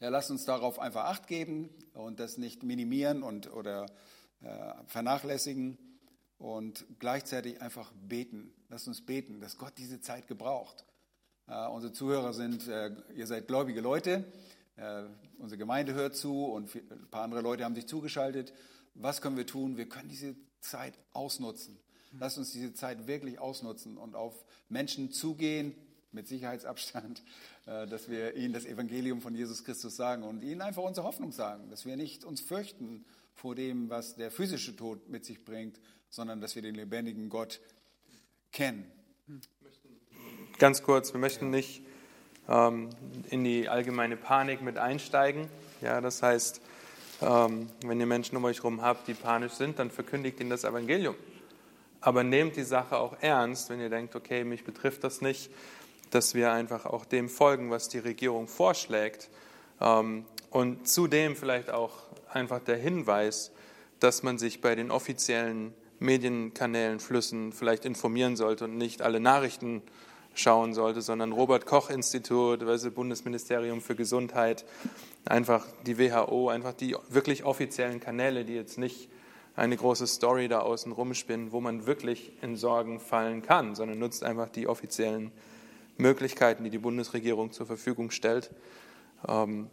Ja, 0.00 0.08
lasst 0.08 0.32
uns 0.32 0.44
darauf 0.44 0.80
einfach 0.80 1.04
Acht 1.04 1.28
geben 1.28 1.68
und 1.94 2.18
das 2.18 2.36
nicht 2.36 2.64
minimieren 2.64 3.22
und, 3.22 3.52
oder 3.52 3.86
äh, 4.40 4.74
vernachlässigen 4.86 5.78
und 6.38 6.86
gleichzeitig 6.98 7.60
einfach 7.60 7.92
beten. 7.92 8.52
Lasst 8.68 8.88
uns 8.88 9.04
beten, 9.04 9.40
dass 9.40 9.58
Gott 9.58 9.72
diese 9.76 10.00
Zeit 10.00 10.26
gebraucht. 10.26 10.84
Äh, 11.46 11.66
unsere 11.68 11.92
Zuhörer 11.92 12.32
sind, 12.32 12.68
äh, 12.68 12.90
ihr 13.14 13.26
seid 13.26 13.48
gläubige 13.48 13.80
Leute, 13.80 14.24
äh, 14.76 15.04
unsere 15.38 15.58
Gemeinde 15.58 15.94
hört 15.94 16.16
zu 16.16 16.46
und 16.46 16.74
ein 16.74 17.08
paar 17.10 17.24
andere 17.24 17.40
Leute 17.40 17.64
haben 17.64 17.74
sich 17.74 17.86
zugeschaltet. 17.86 18.52
Was 18.94 19.20
können 19.20 19.36
wir 19.36 19.46
tun? 19.46 19.76
Wir 19.76 19.88
können 19.88 20.08
diese 20.08 20.36
Zeit 20.60 20.94
ausnutzen. 21.12 21.78
Lasst 22.18 22.38
uns 22.38 22.52
diese 22.52 22.72
Zeit 22.74 23.06
wirklich 23.06 23.38
ausnutzen 23.38 23.96
und 23.96 24.14
auf 24.14 24.44
Menschen 24.68 25.12
zugehen, 25.12 25.74
mit 26.12 26.26
Sicherheitsabstand, 26.26 27.22
äh, 27.66 27.86
dass 27.86 28.08
wir 28.08 28.34
ihnen 28.34 28.52
das 28.52 28.64
Evangelium 28.64 29.20
von 29.20 29.34
Jesus 29.34 29.64
Christus 29.64 29.96
sagen 29.96 30.22
und 30.22 30.42
ihnen 30.42 30.62
einfach 30.62 30.82
unsere 30.82 31.06
Hoffnung 31.06 31.32
sagen, 31.32 31.68
dass 31.70 31.84
wir 31.84 31.96
nicht 31.96 32.24
uns 32.24 32.40
fürchten 32.40 33.04
vor 33.34 33.54
dem, 33.54 33.88
was 33.90 34.16
der 34.16 34.30
physische 34.30 34.74
Tod 34.74 35.08
mit 35.08 35.24
sich 35.24 35.44
bringt, 35.44 35.78
sondern 36.10 36.40
dass 36.40 36.54
wir 36.54 36.62
den 36.62 36.74
lebendigen 36.74 37.28
Gott 37.28 37.60
kennen. 38.52 38.90
Ganz 40.58 40.82
kurz, 40.82 41.12
wir 41.12 41.20
möchten 41.20 41.50
nicht 41.50 41.82
ähm, 42.48 42.90
in 43.30 43.44
die 43.44 43.68
allgemeine 43.68 44.16
Panik 44.16 44.62
mit 44.62 44.78
einsteigen. 44.78 45.48
Ja, 45.80 46.00
das 46.00 46.22
heißt, 46.22 46.60
ähm, 47.20 47.68
wenn 47.84 48.00
ihr 48.00 48.06
Menschen 48.06 48.36
um 48.36 48.44
euch 48.44 48.58
herum 48.58 48.82
habt, 48.82 49.08
die 49.08 49.14
panisch 49.14 49.52
sind, 49.52 49.78
dann 49.78 49.90
verkündigt 49.90 50.40
ihnen 50.40 50.50
das 50.50 50.64
Evangelium. 50.64 51.14
Aber 52.00 52.22
nehmt 52.24 52.56
die 52.56 52.62
Sache 52.62 52.96
auch 52.96 53.16
ernst, 53.20 53.70
wenn 53.70 53.80
ihr 53.80 53.90
denkt, 53.90 54.14
okay, 54.14 54.44
mich 54.44 54.64
betrifft 54.64 55.04
das 55.04 55.20
nicht, 55.20 55.50
dass 56.10 56.34
wir 56.34 56.52
einfach 56.52 56.86
auch 56.86 57.04
dem 57.04 57.28
folgen, 57.28 57.70
was 57.70 57.88
die 57.88 57.98
Regierung 57.98 58.48
vorschlägt. 58.48 59.28
Ähm, 59.80 60.24
und 60.50 60.88
zudem 60.88 61.36
vielleicht 61.36 61.70
auch 61.70 61.92
einfach 62.32 62.60
der 62.60 62.76
Hinweis, 62.76 63.52
dass 64.00 64.22
man 64.22 64.38
sich 64.38 64.60
bei 64.60 64.74
den 64.74 64.90
offiziellen 64.90 65.74
Medienkanälen, 66.00 67.00
Flüssen 67.00 67.52
vielleicht 67.52 67.84
informieren 67.84 68.36
sollte 68.36 68.64
und 68.64 68.76
nicht 68.76 69.02
alle 69.02 69.20
Nachrichten 69.20 69.82
schauen 70.34 70.72
sollte, 70.72 71.02
sondern 71.02 71.32
Robert 71.32 71.66
Koch 71.66 71.90
Institut, 71.90 72.60
Bundesministerium 72.94 73.80
für 73.80 73.96
Gesundheit, 73.96 74.64
einfach 75.24 75.66
die 75.86 75.98
WHO, 75.98 76.48
einfach 76.48 76.72
die 76.72 76.96
wirklich 77.08 77.44
offiziellen 77.44 78.00
Kanäle, 78.00 78.44
die 78.44 78.54
jetzt 78.54 78.78
nicht 78.78 79.08
eine 79.56 79.76
große 79.76 80.06
Story 80.06 80.46
da 80.46 80.60
außen 80.60 80.92
rumspinnen, 80.92 81.50
wo 81.50 81.60
man 81.60 81.86
wirklich 81.86 82.32
in 82.42 82.56
Sorgen 82.56 83.00
fallen 83.00 83.42
kann, 83.42 83.74
sondern 83.74 83.98
nutzt 83.98 84.22
einfach 84.22 84.48
die 84.48 84.68
offiziellen 84.68 85.32
Möglichkeiten, 85.96 86.62
die 86.62 86.70
die 86.70 86.78
Bundesregierung 86.78 87.50
zur 87.50 87.66
Verfügung 87.66 88.12
stellt. 88.12 88.50
Ähm, 89.26 89.68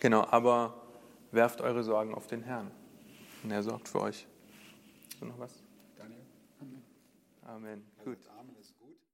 genau, 0.00 0.26
aber 0.30 0.82
werft 1.30 1.60
eure 1.60 1.82
Sorgen 1.82 2.14
auf 2.14 2.26
den 2.26 2.42
Herrn 2.42 2.70
und 3.42 3.50
er 3.50 3.62
sorgt 3.62 3.88
für 3.88 4.00
euch. 4.00 4.26
Hast 5.22 5.28
du 5.28 5.32
noch 5.34 5.38
was? 5.38 5.62
Daniel? 5.96 6.26
Amen. 7.42 7.84
Gut. 8.04 8.18
Amen. 8.28 8.56